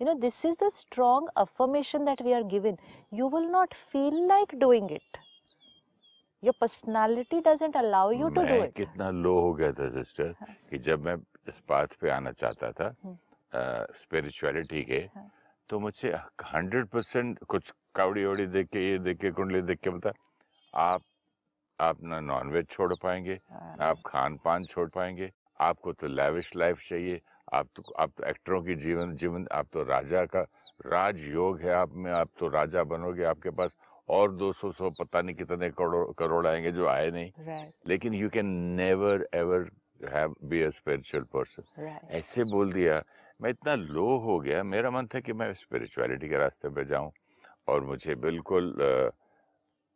You 0.00 0.06
know 0.06 0.14
this 0.20 0.44
is 0.46 0.64
the 0.64 0.68
strong 0.72 1.28
affirmation 1.36 2.04
that 2.04 2.22
we 2.22 2.32
are 2.32 2.42
given 2.52 2.76
you 3.14 3.28
will 3.30 3.48
not 3.50 3.74
feel 3.92 4.26
like 4.28 4.54
doing 4.60 4.90
it 4.92 5.18
your 6.42 6.54
personality 6.60 7.40
doesn't 7.46 7.76
allow 7.76 8.10
you 8.12 8.28
to 8.28 8.42
do 8.42 8.62
it 8.64 8.74
कितना 8.76 9.10
low 9.10 9.38
हो 9.40 9.52
गया 9.54 9.72
था 9.72 9.88
sister 9.94 10.34
कि 10.70 10.78
जब 10.78 11.04
मैं 11.06 11.16
इस 11.48 11.62
बात 11.68 11.92
पे 12.00 12.10
आना 12.10 12.30
चाहता 12.32 12.72
था। 12.72 12.88
स्पिरिचुअलिटी 14.00 14.82
के 14.84 14.98
हाँ। 15.14 15.30
तो 15.70 15.78
मुझे 15.80 16.08
हंड्रेड 16.46 16.86
परसेंट 16.88 17.38
कुछ 17.48 17.70
कावड़ी 17.94 18.24
वावड़ी 18.24 18.46
देख 18.46 18.66
के 18.66 18.80
ये 18.80 18.98
देख 19.04 19.16
के 19.20 19.30
कुंडली 19.38 19.60
देख 19.66 19.78
के 19.84 19.90
बता 19.90 20.12
आप 20.74 21.02
आप 21.80 22.02
ना 22.02 22.20
नॉनवेज 22.20 22.66
छोड़ 22.70 22.94
पाएँगे 23.02 23.38
ना 23.52 23.86
आप 23.86 23.96
खान 24.06 24.36
पान 24.44 24.64
छोड़ 24.64 24.88
पाएँगे 24.94 25.30
आपको 25.60 25.92
तो 25.92 26.06
लैविश 26.06 26.56
लाइफ 26.56 26.80
चाहिए 26.88 27.20
आप 27.52 27.68
तो 27.76 27.92
आप 27.92 28.10
तो 28.10 28.26
एक्टरों 28.26 28.62
की 28.62 28.74
जीवन 28.74 29.16
जीवन 29.16 29.46
आप 29.52 29.66
तो 29.72 29.82
राजा 29.82 30.24
का 30.24 30.40
राजयोग 30.86 31.60
है 31.60 31.72
आप 31.72 31.90
में 31.94 32.12
आप 32.12 32.28
तो 32.38 32.48
राजा 32.48 32.82
बनोगे 32.82 33.24
आपके 33.24 33.50
पास 33.50 33.74
और 34.08 34.36
200 34.36 34.72
सौ 34.72 34.90
पता 34.90 35.20
नहीं 35.22 35.36
कितने 35.36 35.70
करोड़ 35.70 36.12
करोड़ 36.18 36.46
आएँगे 36.46 36.72
जो 36.72 36.86
आए 36.88 37.10
नहीं। 37.10 37.30
राइट 37.46 37.72
लेकिन 37.86 38.14
you 38.14 38.28
can 38.28 38.46
never 38.76 39.26
ever 39.34 39.70
have 40.14 40.34
be 40.44 40.62
a 40.62 40.70
spiritual 40.70 41.24
person 41.24 41.88
ऐसे 42.10 42.44
बोल 42.44 42.72
दिया 42.72 43.02
मैं 43.42 43.50
इतना 43.50 43.74
लो 43.74 44.16
हो 44.18 44.38
गया 44.40 44.62
मेरा 44.62 44.90
मन 44.90 45.06
था 45.06 45.20
कि 45.20 45.32
मैं 45.32 45.52
स्पिरिचुअलिटी 45.54 46.28
के 46.28 46.36
रास्ते 46.36 46.68
पे 46.68 46.84
जाऊँ 46.84 47.12
और 47.68 47.84
मुझे 47.84 48.14
बिल्कुल 48.14 48.74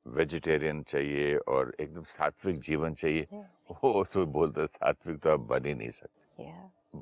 वेजिटेरियन 0.07 0.83
चाहिए 0.83 1.37
और 1.49 1.75
एकदम 1.81 2.03
सात्विक 2.03 2.59
जीवन 2.61 2.95
चाहिए 2.95 3.25
वो 3.71 4.05
तो 4.05 4.25
बोलते 4.33 4.67
सात्विक 4.67 5.19
तो 5.19 5.31
आप 5.31 5.41
बन 5.41 5.67
ही 5.67 5.75
नहीं 5.75 5.91
सकते। 5.91 6.45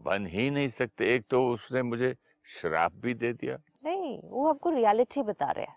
बन 0.05 0.27
ही 0.27 0.51
नहीं 0.51 0.69
सकते 0.69 1.15
एक 1.15 1.25
तो 1.31 1.47
उसने 1.53 1.83
मुझे 1.83 2.13
श्राप 2.61 2.93
भी 3.03 3.15
दे 3.15 3.33
दिया। 3.33 3.57
नहीं 3.85 4.19
वो 4.31 4.49
आपको 4.49 4.71
रियलिटी 4.71 5.23
बता 5.23 5.51
रहे 5.51 5.65
हैं। 5.65 5.77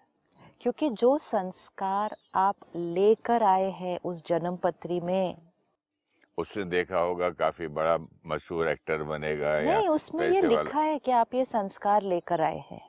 क्योंकि 0.61 0.89
जो 0.89 1.17
संस्कार 1.17 2.15
आप 2.35 2.55
लेकर 2.75 3.43
आए 3.43 3.69
हैं 3.71 3.99
उस 4.05 4.23
जन्म 4.27 4.55
पत्री 4.55 4.99
में 4.99 5.35
उसने 6.39 6.63
देखा 6.63 6.99
होगा 6.99 7.29
काफ़ी 7.29 7.67
बड़ा 7.67 7.97
मशहूर 8.27 8.67
एक्टर 8.67 9.03
बनेगा 9.03 9.59
नहीं 9.59 9.87
उसमें 9.87 10.29
ये 10.29 10.41
लिखा 10.41 10.81
है 10.81 10.99
कि 10.99 11.11
आप 11.11 11.33
ये 11.35 11.45
संस्कार 11.45 12.03
लेकर 12.03 12.41
आए 12.41 12.63
हैं। 12.71 12.81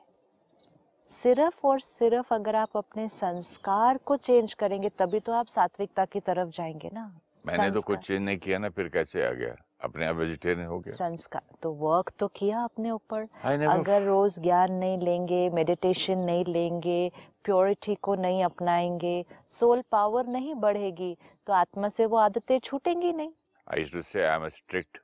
सिर्फ़ 1.17 1.65
और 1.67 1.79
सिर्फ़ 1.79 2.33
अगर 2.33 2.55
आप 2.55 2.77
अपने 2.77 3.07
संस्कार 3.09 3.97
को 3.97 4.17
चेंज 4.17 4.53
करेंगे 4.53 4.89
तभी 4.89 5.19
तो 5.19 5.31
आप 5.33 5.47
सात्विकता 5.47 6.05
की 6.05 6.19
तरफ़ 6.19 6.49
जाएँगे 6.49 6.89
ना। 6.93 7.05
मैंने 7.47 7.69
तो 7.71 7.81
कुछ 7.81 7.99
चेंज 7.99 8.21
नहीं 8.21 8.37
किया 8.37 8.57
ना 8.59 8.69
फिर 8.69 8.87
कैसे 8.87 9.25
आ 9.27 9.31
गया? 9.31 9.55
अपने 9.83 10.05
आप 10.05 10.15
वेजिटेरियन 10.15 10.67
हो 10.67 10.77
गया। 10.79 10.93
संस्कार। 10.95 11.41
तो 11.63 11.71
वर्क 11.73 12.11
तो 12.19 12.27
किया 12.27 12.63
अपने 12.63 12.91
ऊपर। 12.91 13.27
अगर 13.69 14.01
रोज 14.01 14.39
ज्ञान 14.39 14.73
नहीं 14.73 14.97
लेंगे 14.97 15.49
मेडिटेशन 15.49 16.19
नहीं 16.19 16.45
लेंगे 16.45 17.11
प्योरिटी 17.43 17.95
को 17.95 18.15
नहीं 18.15 18.43
अपनाएँगे 18.43 19.23
सोल 19.49 19.81
पावर 19.91 20.27
नहीं 20.27 20.55
बढ़ेगी 20.55 21.15
तो 21.47 21.53
आत्मा 21.53 21.89
से 21.89 22.05
वो 22.05 22.17
आदतें 22.17 22.57
छूटेंगी 22.59 23.13
नहीं। 23.13 23.31
I 23.67 23.83
too 23.83 24.01
say 24.01 24.25
I 24.25 24.35
am 24.35 24.45
a 24.45 24.49
strict 24.57 24.97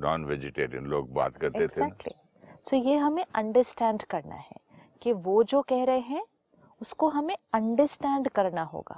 non 0.00 0.24
vegetarian 0.24 0.84
लोग 0.86 1.12
बात 1.14 1.36
करते 1.36 1.66
exactly. 1.66 2.06
थे 2.06 2.62
सो 2.64 2.76
ये 2.76 2.96
हमें 2.96 3.24
अंडरस्टैंड 3.34 4.02
करना 4.02 4.34
है। 4.34 4.62
कि 5.04 5.12
वो 5.14 5.42
जो 5.42 5.60
कह 5.62 5.84
रहे 5.84 6.00
हैं, 6.00 6.22
उसको 6.82 7.08
हमें 7.08 7.34
अंडरस्टैंड 7.54 8.28
करना 8.28 8.62
होगा 8.64 8.96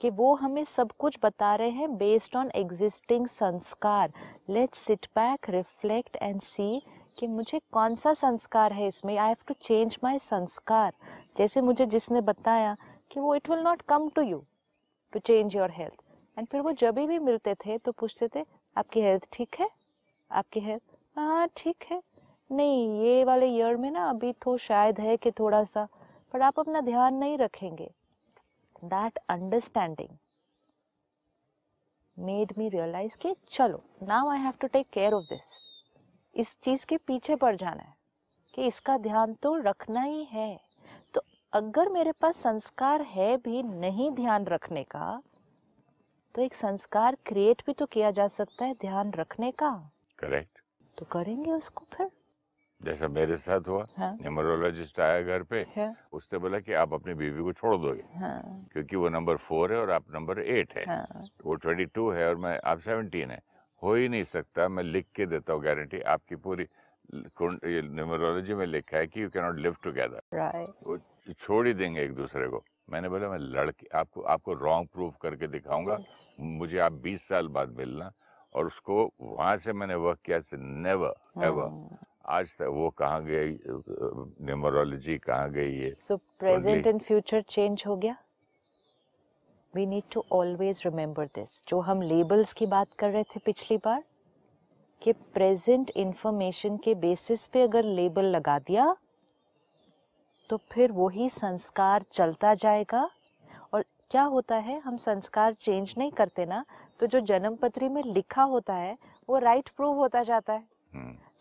कि 0.00 0.10
वो 0.10 0.34
हमें 0.34 0.64
सब 0.64 0.90
कुछ 0.98 1.18
बता 1.22 1.54
रहे 1.54 1.70
हैं 1.70 1.96
based 1.96 2.36
on 2.36 2.50
existing 2.54 3.26
sanskar. 3.26 4.12
Let's 4.50 4.78
sit 4.78 5.06
back 5.16 5.48
reflect 5.50 6.16
and 6.16 6.40
see 6.42 6.82
कि 7.18 7.26
मुझे 7.26 7.60
कौन 7.72 7.94
सा 7.94 8.12
संस्कार 8.14 8.72
है 8.72 8.86
इसमें। 8.86 9.16
I 9.16 9.28
have 9.28 9.44
to 9.48 9.54
change 9.62 9.96
my 10.04 10.18
sanskar. 10.18 10.92
जैसे 11.38 11.60
मुझे 11.60 11.86
जिसने 11.86 12.20
बताया 12.22 12.74
कि 13.10 13.20
वो 13.20 13.34
it 13.34 13.50
will 13.50 13.62
not 13.62 13.82
come 13.88 14.08
to 14.08 14.22
you 14.22 14.42
to 15.12 15.18
change 15.20 15.56
your 15.56 15.70
health 15.70 16.38
and 16.38 16.46
फिर 16.48 16.60
वो 16.60 16.72
जब 16.72 16.94
भी 16.96 17.18
मिलते 17.18 17.54
थे 17.56 17.78
तो 17.78 17.92
पूछते 17.92 18.28
थे, 18.34 18.44
आपकी 18.76 19.00
हेल्थ 19.00 19.28
ठीक 19.32 19.60
है? 19.60 19.68
आपकी 20.30 20.60
हेल्थ 20.60 21.18
हाँ 21.18 21.48
ठीक 21.56 21.84
है। 21.90 22.00
नहीं 22.50 23.04
ये 23.04 23.22
वाले 23.24 23.46
ईयर 23.46 23.76
में 23.76 23.90
ना 23.90 24.08
अभी 24.10 24.32
तो 24.42 24.56
शायद 24.58 24.98
है 25.00 25.16
कि 25.16 25.30
थोड़ा 25.30 25.62
सा 25.64 25.86
पर 26.32 26.42
आप 26.42 26.58
अपना 26.60 26.80
ध्यान 26.80 27.14
नहीं 27.14 27.36
रखेंगे। 27.38 27.88
That 28.84 29.18
understanding 29.30 30.08
made 32.18 32.52
me 32.58 32.68
realise 32.68 33.16
कि 33.18 33.34
चलो 33.50 33.82
now 34.02 34.28
I 34.30 34.38
have 34.38 34.52
to 34.60 34.68
take 34.72 34.86
care 34.94 35.12
of 35.12 35.24
this 35.24 35.52
इस 36.34 36.56
चीज़ 36.64 36.84
के 36.86 36.96
पीछे 36.96 37.36
पड़ 37.36 37.54
जाना 37.56 37.82
है 37.82 37.94
कि 38.54 38.66
इसका 38.66 38.96
ध्यान 38.98 39.34
तो 39.34 39.54
रखना 39.60 40.02
ही 40.02 40.24
है। 40.24 40.56
तो 41.14 41.22
अगर 41.52 41.88
मेरे 41.88 42.12
पास 42.12 42.36
संस्कार 42.36 43.02
है 43.08 43.36
भी 43.36 43.62
नहीं 43.62 44.10
ध्यान 44.12 44.44
रखने 44.46 44.82
का 44.82 45.18
तो 46.34 46.42
एक 46.42 46.54
संस्कार 46.54 47.16
क्रिएट 47.26 47.62
भी 47.66 47.72
तो 47.72 47.86
किया 47.86 48.10
जा 48.10 48.26
सकता 48.28 48.64
है 48.64 48.74
ध्यान 48.74 49.12
रखने 49.12 49.50
का। 49.52 49.70
करेक्ट 50.18 50.58
तो 50.98 51.04
करेंगे 51.12 51.50
उसको 51.50 51.86
फिर। 51.96 52.10
जैसा 52.80 53.08
मेरे 53.08 53.36
साथ 53.36 53.68
हुआ 53.68 53.84
हाँ। 53.96 54.12
न्यूमरोलॉजिस्ट 54.20 55.00
आया 55.00 55.20
घर 55.22 55.42
पे 55.50 55.60
हाँ। 55.76 55.92
उसने 56.12 56.38
बोला 56.38 56.58
कि 56.60 56.72
आप 56.72 56.92
अपनी 56.94 57.14
बीवी 57.14 57.42
को 57.42 57.52
छोड़ 57.52 57.76
दोगे 57.76 58.02
हाँ। 58.18 58.40
क्योंकि 58.72 58.96
वो 58.96 59.08
नंबर 59.08 59.36
फोर 59.36 59.72
है 59.72 59.78
और 59.80 59.90
आप 59.90 60.04
नंबर 60.14 60.40
एट 60.40 60.76
है। 60.76 60.84
हाँ। 60.88 61.24
वो 61.44 61.54
ट्वेंटी 61.54 61.84
टू 61.94 62.10
है 62.10 62.28
और 62.28 62.36
मैं 62.36 62.58
आप 62.64 62.80
सेवनटीन 62.80 63.30
है। 63.30 63.40
हो 63.82 63.94
ही 63.94 64.08
नहीं 64.08 64.24
सकता 64.24 64.68
मैं 64.68 64.82
लिख 64.82 65.06
के 65.16 65.26
देता 65.26 65.52
हूँ 65.52 65.62
गारंटी। 65.62 66.00
आपकी 66.00 66.36
पूरी 66.36 66.66
न्यूमरोलॉजी 67.12 68.54
में 68.54 68.66
लिखा 68.66 68.98
है 68.98 69.06
कि 69.06 69.22
यू 69.22 69.28
कैनॉट 69.28 69.58
लिव 69.58 69.74
टुगेदर 69.84 70.20
वो 70.86 70.98
छोड़ 71.32 71.66
ही 71.66 71.74
देंगे 71.74 72.02
एक 72.02 72.14
दूसरे 72.14 72.48
को। 72.48 72.62
मैंने 72.90 73.08
बोला 73.08 73.28
मैं 73.28 73.38
लड़के 73.38 73.86
आपको 73.98 74.20
आपको 74.34 74.54
रॉन्ग 74.64 74.88
प्रूफ 74.94 75.14
करके 75.22 75.46
दिखाऊँगा। 75.46 75.98
मुझे 76.40 76.78
आप 76.78 76.92
20 77.04 77.28
साल 77.28 77.48
बाद 77.48 77.76
मिलना। 77.78 78.10
और 78.54 78.66
उसको 78.66 79.04
वहाँ 79.20 79.56
से 79.56 79.72
मैंने 79.72 79.94
वर्क 79.94 80.18
किया 80.24 80.38
से 80.40 80.56
नेवर 80.56 81.44
एवर 81.44 81.70
आज 82.24 82.56
तक 82.56 82.68
वो 82.72 82.88
कहाँ 82.98 83.22
गई 83.24 83.50
न्यूमरोलॉजी 84.40 85.16
कहाँ 85.18 85.50
गई 85.52 85.74
है? 85.74 85.90
So 85.90 86.16
present 86.16 86.86
and 86.86 87.00
future 87.02 87.42
change 87.42 87.82
हो 87.86 87.96
गया? 87.96 88.16
We 89.76 89.86
need 89.86 90.04
to 90.12 90.24
always 90.32 90.80
remember 90.84 91.26
this 91.34 91.62
जो 91.68 91.80
हम 91.80 92.02
लेबल्स 92.02 92.52
की 92.52 92.66
बात 92.66 92.94
कर 92.98 93.10
रहे 93.10 93.22
थे 93.24 93.40
पिछली 93.46 93.76
बार 93.76 94.02
कि 95.02 95.12
प्रेजेंट 95.12 95.90
इंफॉर्मेशन 95.96 96.76
के 96.76 96.94
बेसिस 96.96 97.46
पे 97.46 97.62
अगर 97.62 97.84
लेबल 97.84 98.24
लगा 98.26 98.58
दिया 98.58 98.94
तो 100.50 100.56
फिर 100.72 100.92
वही 100.92 101.28
संस्कार 101.30 102.04
चलता 102.12 102.54
जाएगा। 102.54 103.08
और 103.72 103.84
क्या 104.10 104.22
होता 104.24 104.56
है 104.56 104.78
हम 104.80 104.96
संस्कार 104.96 105.52
चेंज 105.54 105.94
नहीं 105.98 106.10
करते 106.12 106.46
ना 106.46 106.64
तो 107.00 107.06
जो 107.06 107.20
जन्म 107.22 107.56
पत्री 107.56 107.88
में 107.88 108.02
लिखा 108.04 108.42
होता 108.44 108.74
है 108.74 108.96
वो 109.28 109.38
राइट 109.38 109.68
प्रूव 109.76 109.96
होता 109.96 110.22
जाता 110.22 110.52
है। 110.52 110.62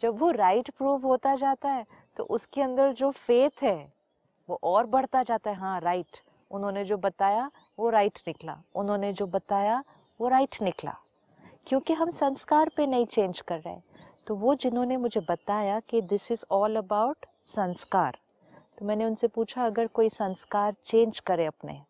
जब 0.01 0.17
वो 0.19 0.29
राइट 0.32 0.69
प्रूव 0.69 1.06
होता 1.08 1.36
जाता 1.36 1.69
है 1.69 1.84
तो 2.17 2.23
उसके 2.25 2.62
अंदर 2.62 2.91
जो 2.93 3.12
फेथ 3.12 3.63
है, 3.63 3.93
वो 4.49 4.60
और 4.63 4.86
बढ़ता 4.86 5.23
जाता 5.23 5.49
है। 5.49 5.56
हाँ 5.56 5.79
राइट 5.82 6.17
उन्होंने 6.51 6.84
जो 6.86 6.97
बताया, 6.97 7.49
वो 7.79 7.89
राइट 7.89 8.19
निकला। 8.27 8.58
उन्होंने 8.75 9.12
जो 9.13 9.27
बताया, 9.27 9.82
वो 10.19 10.27
राइट 10.27 10.62
निकला। 10.62 10.95
क्योंकि 11.67 11.93
हम 11.93 12.10
संस्कार 12.10 12.69
पे 12.77 12.86
नहीं 12.88 13.06
चेंज 13.06 13.39
कर 13.41 13.58
रहे 13.58 13.79
तो 14.27 14.36
वो 14.36 14.56
जिन्होंने 14.56 14.97
मुझे 14.97 15.19
बताया 15.21 15.79
कि 15.79 16.01
दिस 16.01 16.32
इज़ 16.32 16.43
ऑल 16.51 16.75
अबाउट 16.75 17.25
संस्कार। 17.45 18.17
तो 18.79 18.86
मैंने 18.86 19.06
उनसे 19.06 19.27
पूछा, 19.27 19.65
अगर 19.65 19.88
कोई 19.88 20.10
संस्कार 20.10 20.75
चेंज 20.86 21.19
करे 21.19 21.45
अपने 21.45 21.82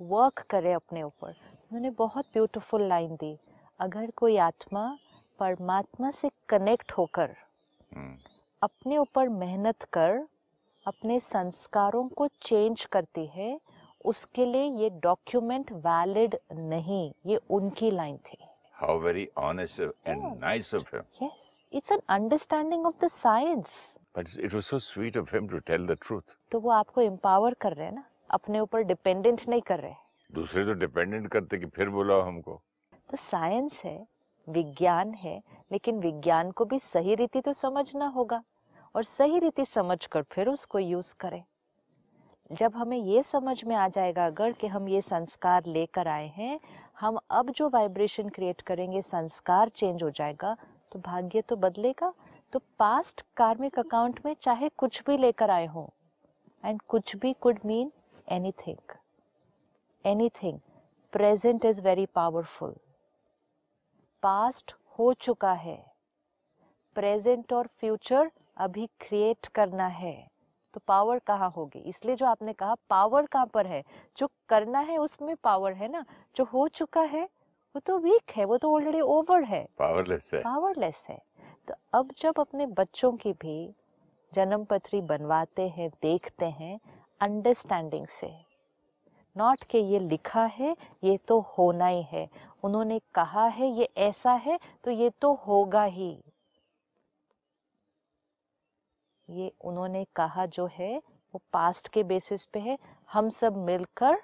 वर्क 0.00 0.44
करे 0.50 0.72
अपने 0.72 1.02
ऊपर, 1.02 1.28
उन्होंने 1.28 1.90
बहुत 1.90 2.24
ब्यूटीफुल 2.32 2.88
लाइन 2.88 3.14
दी। 3.14 3.36
अगर 3.80 4.10
कोई 4.10 4.36
आत्मा 4.38 4.84
परमात्मा 5.40 6.10
से 6.10 6.28
कनेक्ट 6.48 6.92
होकर 6.92 7.34
हम्म, 7.92 8.16
अपने 8.62 8.98
ऊपर 8.98 9.28
मेहनत 9.28 9.82
कर 9.92 10.26
अपने 10.86 11.18
संस्कारों 11.20 12.06
को 12.08 12.28
चेंज 12.42 12.84
करती 12.92 13.26
है 13.34 13.58
उसके 14.04 14.44
लिए 14.44 14.64
ये 14.82 14.90
डॉक्यूमेंट 15.02 15.72
वैलिड 15.86 16.36
नहीं 16.52 17.10
ये 17.26 17.38
उनकी 17.50 17.90
लाइन 17.90 18.16
थी 18.26 18.36
very 19.00 19.24
honest 19.36 19.80
and 19.80 20.22
Yeah. 20.22 20.36
nice 20.40 20.68
of 20.72 20.86
him. 20.90 21.02
Yes 21.22 21.48
it's 21.72 21.92
an 21.92 22.00
understanding 22.10 22.86
of 22.86 23.04
the 23.04 23.08
science 23.10 23.74
But 24.14 24.30
it 24.38 24.54
was 24.54 24.66
so 24.66 24.78
sweet 24.84 25.16
of 25.16 25.28
him 25.30 25.44
to 25.48 25.58
tell 25.66 25.84
the 25.86 25.96
truth. 25.96 26.32
तो 26.52 26.60
वो 26.60 26.70
आपको 26.72 27.00
एम्पावर 27.00 27.54
कर 27.60 27.72
रहे 27.72 27.86
हैं 27.86 27.94
ना 27.94 28.04
अपने 28.30 28.60
ऊपर 28.60 28.82
डिपेंडेंट 28.84 29.48
नहीं 29.48 29.60
कर 29.66 29.78
रहे 29.80 29.94
दूसरे 30.30 30.64
तो 30.64 30.74
डिपेंडेंट 30.80 31.28
करते 31.32 31.58
कि 31.58 31.66
फिर 31.76 31.88
बुलाओ 31.90 32.22
हमको 32.22 32.58
तो 33.10 33.16
साइंस 33.16 33.80
है 33.84 33.98
विज्ञान 34.50 35.10
है, 35.12 35.40
लेकिन 35.72 35.98
विज्ञान 36.00 36.50
को 36.50 36.64
भी 36.64 36.78
सही 36.78 37.14
रीति 37.14 37.40
तो 37.40 37.52
समझना 37.52 38.06
होगा 38.08 38.42
और 38.94 39.04
सही 39.04 39.38
रीति 39.38 39.64
समझकर 39.64 40.22
फिर 40.32 40.48
उसको 40.48 40.78
यूज़ 40.78 41.14
करें। 41.20 41.42
जब 42.50 42.76
हमें 42.76 42.96
ये 42.96 43.22
समझ 43.22 43.62
में 43.64 43.74
आ 43.76 43.86
जाएगा 43.88 44.26
अगर 44.26 44.52
कि 44.52 44.66
हम 44.66 44.88
ये 44.88 45.00
संस्कार 45.00 45.66
लेकर 45.66 46.08
आए 46.08 46.26
हैं, 46.28 46.58
हम 47.00 47.18
अब 47.30 47.50
जो 47.50 47.68
वाइब्रेशन 47.68 48.28
क्रिएट 48.28 48.60
करेंगे, 48.60 49.02
संस्कार 49.02 49.68
चेंज 49.68 50.02
हो 50.02 50.10
जाएगा 50.10 50.56
तो 50.92 50.98
भाग्य 50.98 51.40
तो 51.40 51.56
बदलेगा। 51.56 52.12
तो 52.52 52.60
पास्ट 52.78 53.24
कार्मिक 53.36 53.78
अकाउंट 53.78 54.20
में 54.24 54.32
चाहे 54.34 54.68
कुछ 54.78 55.02
भी 55.06 55.16
लेकर 55.16 55.50
आए 55.50 55.66
हो 55.66 55.88
एंड 56.64 56.80
कुछ 56.82 57.14
भी 57.16 57.32
could 57.32 57.58
mean 57.66 57.90
anything 58.28 58.94
anything 60.04 60.58
present 61.12 61.64
is 61.64 61.80
very 61.82 62.06
powerful 62.06 62.74
past 64.22 64.74
हो 64.98 65.12
चुका 65.12 65.52
है। 65.52 65.92
प्रेजेंट 66.94 67.52
और 67.52 67.66
फ्यूचर 67.66 68.30
अभी 68.56 68.86
क्रिएट 68.86 69.46
करना 69.46 69.86
है। 69.86 70.28
तो 70.74 70.80
पावर 70.88 71.18
कहाँ 71.18 71.50
होगी? 71.50 71.78
इसलिए 71.78 72.16
जो 72.16 72.26
आपने 72.26 72.52
कहा 72.52 72.74
पावर 72.90 73.26
कहाँ 73.26 73.46
पर 73.46 73.66
है? 73.66 73.82
जो 74.18 74.28
करना 74.48 74.80
है 74.80 74.96
उसमें 74.96 75.36
पावर 75.36 75.72
है 75.72 75.88
ना? 75.88 76.04
जो 76.36 76.44
हो 76.44 76.68
चुका 76.68 77.00
है 77.00 77.24
वो 77.74 77.80
तो 77.80 77.98
वीक 77.98 78.30
है 78.36 78.44
वो 78.44 78.56
तो 78.56 78.74
ऑलरेडी 78.74 79.00
ओवर 79.00 79.44
है। 79.44 79.68
पावरलेस 79.78 80.30
है। 80.34 80.40
पावरलेस 80.40 81.06
है। 81.08 81.18
तो 81.68 81.74
अब 81.92 82.12
जब 82.18 82.34
अपने 82.38 82.66
बच्चों 82.66 83.12
की 83.12 83.32
भी 83.32 83.74
जन्म 84.34 84.64
पत्री 84.64 85.00
बनवाते 85.00 85.68
हैं 85.68 85.88
देखते 86.02 86.46
हैं 86.46 86.78
अंडरस्टैंडिंग 87.20 88.06
से 88.06 88.49
नॉट 89.36 89.64
कि 89.64 89.78
ये 89.78 89.98
लिखा 90.00 90.44
है 90.54 90.76
ये 91.04 91.16
तो 91.28 91.38
होना 91.48 91.86
ही 91.86 92.02
है। 92.02 92.28
उन्होंने 92.64 93.00
कहा 93.14 93.46
है 93.48 93.68
ये 93.70 93.88
ऐसा 93.98 94.32
है 94.44 94.58
तो 94.84 94.90
ये 94.90 95.10
तो 95.20 95.32
होगा 95.46 95.84
ही। 95.84 96.10
ये 99.28 99.52
उन्होंने 99.60 100.04
कहा 100.16 100.46
जो 100.48 100.68
है 100.72 100.96
वो 101.34 101.40
पास्ट 101.52 101.88
के 101.88 102.02
बेसिस 102.04 102.44
पे 102.44 102.60
है। 102.60 102.76
हम 103.08 103.28
सब 103.28 103.56
मिलकर 103.56 104.20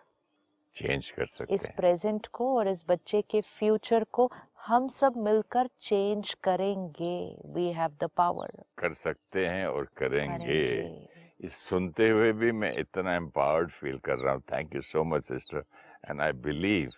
चेंज 0.74 1.10
कर 1.10 1.26
सकते 1.26 1.54
इस 1.54 1.66
प्रेजेंट 1.76 2.26
को 2.26 2.56
और 2.56 2.68
इस 2.68 2.84
बच्चे 2.88 3.20
के 3.22 3.40
फ्यूचर 3.40 4.04
को 4.12 4.30
हम 4.66 4.88
सब 4.88 5.16
मिलकर 5.16 5.68
चेंज 5.80 6.32
करेंगे। 6.42 7.16
वी 7.46 7.70
हैव 7.72 7.96
द 8.00 8.08
पावर 8.16 8.62
कर 8.78 8.92
सकते 8.94 9.46
हैं 9.46 9.66
और 9.66 9.88
करेंगे। 9.96 10.36
करेंगे। 10.36 11.25
इस 11.40 11.56
सुनते 11.68 12.08
हुए 12.08 12.32
भी 12.32 12.50
मैं 12.52 12.72
इतना 12.78 13.14
एम्पावर्ड 13.14 13.70
फील 13.70 13.98
कर 14.04 14.18
रहा 14.24 14.32
हूँ। 14.34 14.40
Thank 14.52 14.74
you 14.74 14.82
so 14.82 15.04
much 15.04 15.24
sister 15.24 15.62
and 16.10 16.20
I 16.20 16.32
believe 16.46 16.90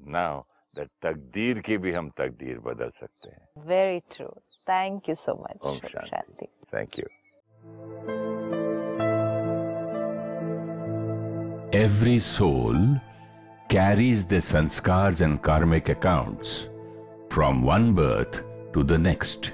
now 0.00 0.40
that 0.76 0.88
तकदीर 1.02 1.58
की 1.66 1.76
भी 1.78 1.92
हम 1.92 2.08
तकदीर 2.18 2.58
बदल 2.66 2.90
सकते 2.94 3.28
हैं। 3.28 3.66
Very 3.66 4.00
true 4.14 4.28
thank 4.70 5.08
you 5.08 5.14
so 5.14 5.34
much 5.42 5.86
Shanti. 6.06 6.46
Thank 6.74 6.98
you 6.98 7.06
every 11.82 12.18
soul 12.20 12.78
carries 13.70 14.24
the 14.32 14.38
sanskar 14.48 15.22
and 15.22 15.38
karmic 15.44 15.90
account 15.90 16.42
from 17.32 17.62
one 17.64 17.94
birth 17.94 18.42
to 18.74 18.82
the 18.82 19.00
next 19.06 19.52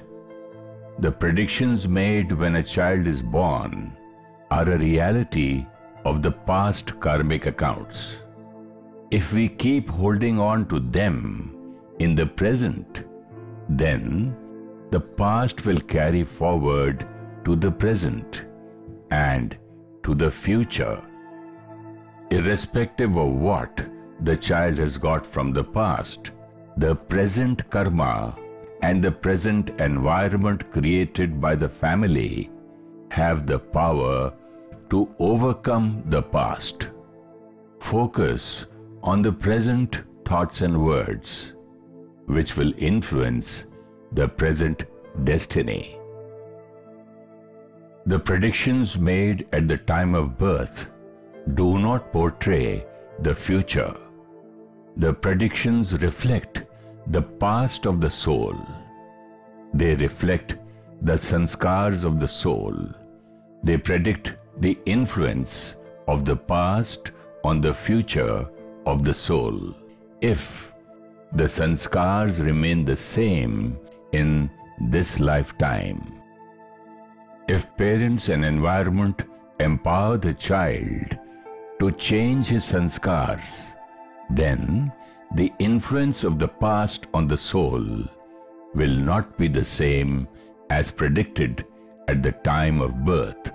the 1.01 1.13
predictions 1.21 1.87
made 1.99 2.33
when 2.33 2.57
a 2.57 2.63
child 2.75 3.09
is 3.09 3.23
born 3.33 3.91
are 4.51 4.71
a 4.71 4.79
reality 4.79 5.67
of 6.05 6.23
the 6.23 6.33
past 6.33 6.99
karmic 7.01 7.47
accounts. 7.47 8.17
If 9.11 9.33
we 9.33 9.49
keep 9.49 9.89
holding 9.89 10.39
on 10.39 10.69
to 10.69 10.81
them 10.81 11.77
in 11.99 12.15
the 12.15 12.27
present, 12.27 13.05
then 13.69 14.37
the 14.91 15.01
past 15.01 15.65
will 15.65 15.81
carry 15.81 16.25
forward 16.25 17.07
to 17.45 17.57
the 17.57 17.71
present 17.71 18.45
and 19.11 19.57
to 20.03 20.15
the 20.15 20.31
future 20.31 21.03
irrespective 22.31 23.17
of 23.17 23.29
what 23.29 23.85
the 24.23 24.37
child 24.37 24.79
has 24.79 24.99
got 24.99 25.27
from 25.27 25.53
the 25.53 25.65
past, 25.65 26.31
the 26.77 26.95
present 26.95 27.69
karma 27.71 28.37
and 28.83 29.03
the 29.03 29.11
present 29.11 29.71
environment 29.81 30.71
created 30.71 31.41
by 31.41 31.55
the 31.55 31.69
family 31.69 32.51
have 33.11 33.47
the 33.47 33.59
power 33.59 34.33
to 34.91 35.09
overcome 35.19 36.03
the 36.07 36.23
past. 36.23 36.89
Focus 37.81 38.67
on 39.03 39.23
the 39.23 39.33
present 39.33 40.03
thoughts 40.25 40.61
and 40.61 40.85
words, 40.85 41.53
which 42.27 42.57
will 42.57 42.73
influence 42.79 43.67
the 44.13 44.29
present 44.29 44.85
destiny. 45.25 45.99
The 48.07 48.19
predictions 48.19 48.97
made 48.97 49.47
at 49.53 49.69
the 49.69 49.77
time 49.77 50.15
of 50.15 50.39
birth 50.39 50.87
do 51.55 51.79
not 51.79 52.13
portray 52.13 52.87
the 53.21 53.35
future. 53.35 53.95
The 54.97 55.13
predictions 55.13 55.93
reflect 55.93 56.63
the 57.09 57.23
past 57.23 57.87
of 57.87 58.01
the 58.01 58.11
soul. 58.11 58.57
They 59.75 59.95
reflect 59.95 60.57
the 61.03 61.19
sanskars 61.19 62.05
of 62.05 62.19
the 62.19 62.29
soul. 62.29 62.75
They 63.63 63.77
predict 63.77 64.35
the 64.61 64.77
influence 64.87 65.77
of 66.07 66.25
the 66.25 66.37
past 66.37 67.13
on 67.45 67.61
the 67.61 67.73
future 67.73 68.49
of 68.87 69.05
the 69.05 69.15
soul. 69.15 69.75
If 70.21 70.73
the 71.33 71.45
sanskars 71.45 72.45
remain 72.45 72.85
the 72.85 72.97
same 72.97 73.79
in 74.13 74.51
this 74.81 75.21
lifetime, 75.21 76.21
if 77.49 77.67
parents 77.77 78.29
and 78.29 78.45
environment 78.45 79.23
empower 79.61 80.19
the 80.19 80.35
child 80.35 81.19
to 81.79 81.93
change 81.93 82.49
his 82.49 82.65
sanskars, 82.65 83.75
then 84.31 84.93
the 85.35 85.53
influence 85.59 86.25
of 86.25 86.39
the 86.39 86.49
past 86.49 87.07
on 87.15 87.29
the 87.29 87.39
soul 87.39 87.85
will 88.75 88.97
not 88.97 89.37
be 89.39 89.49
the 89.49 89.65
same 89.65 90.27
as 90.71 90.91
predicted 90.91 91.65
at 92.09 92.23
the 92.23 92.33
time 92.33 92.81
of 92.81 93.05
birth. 93.05 93.53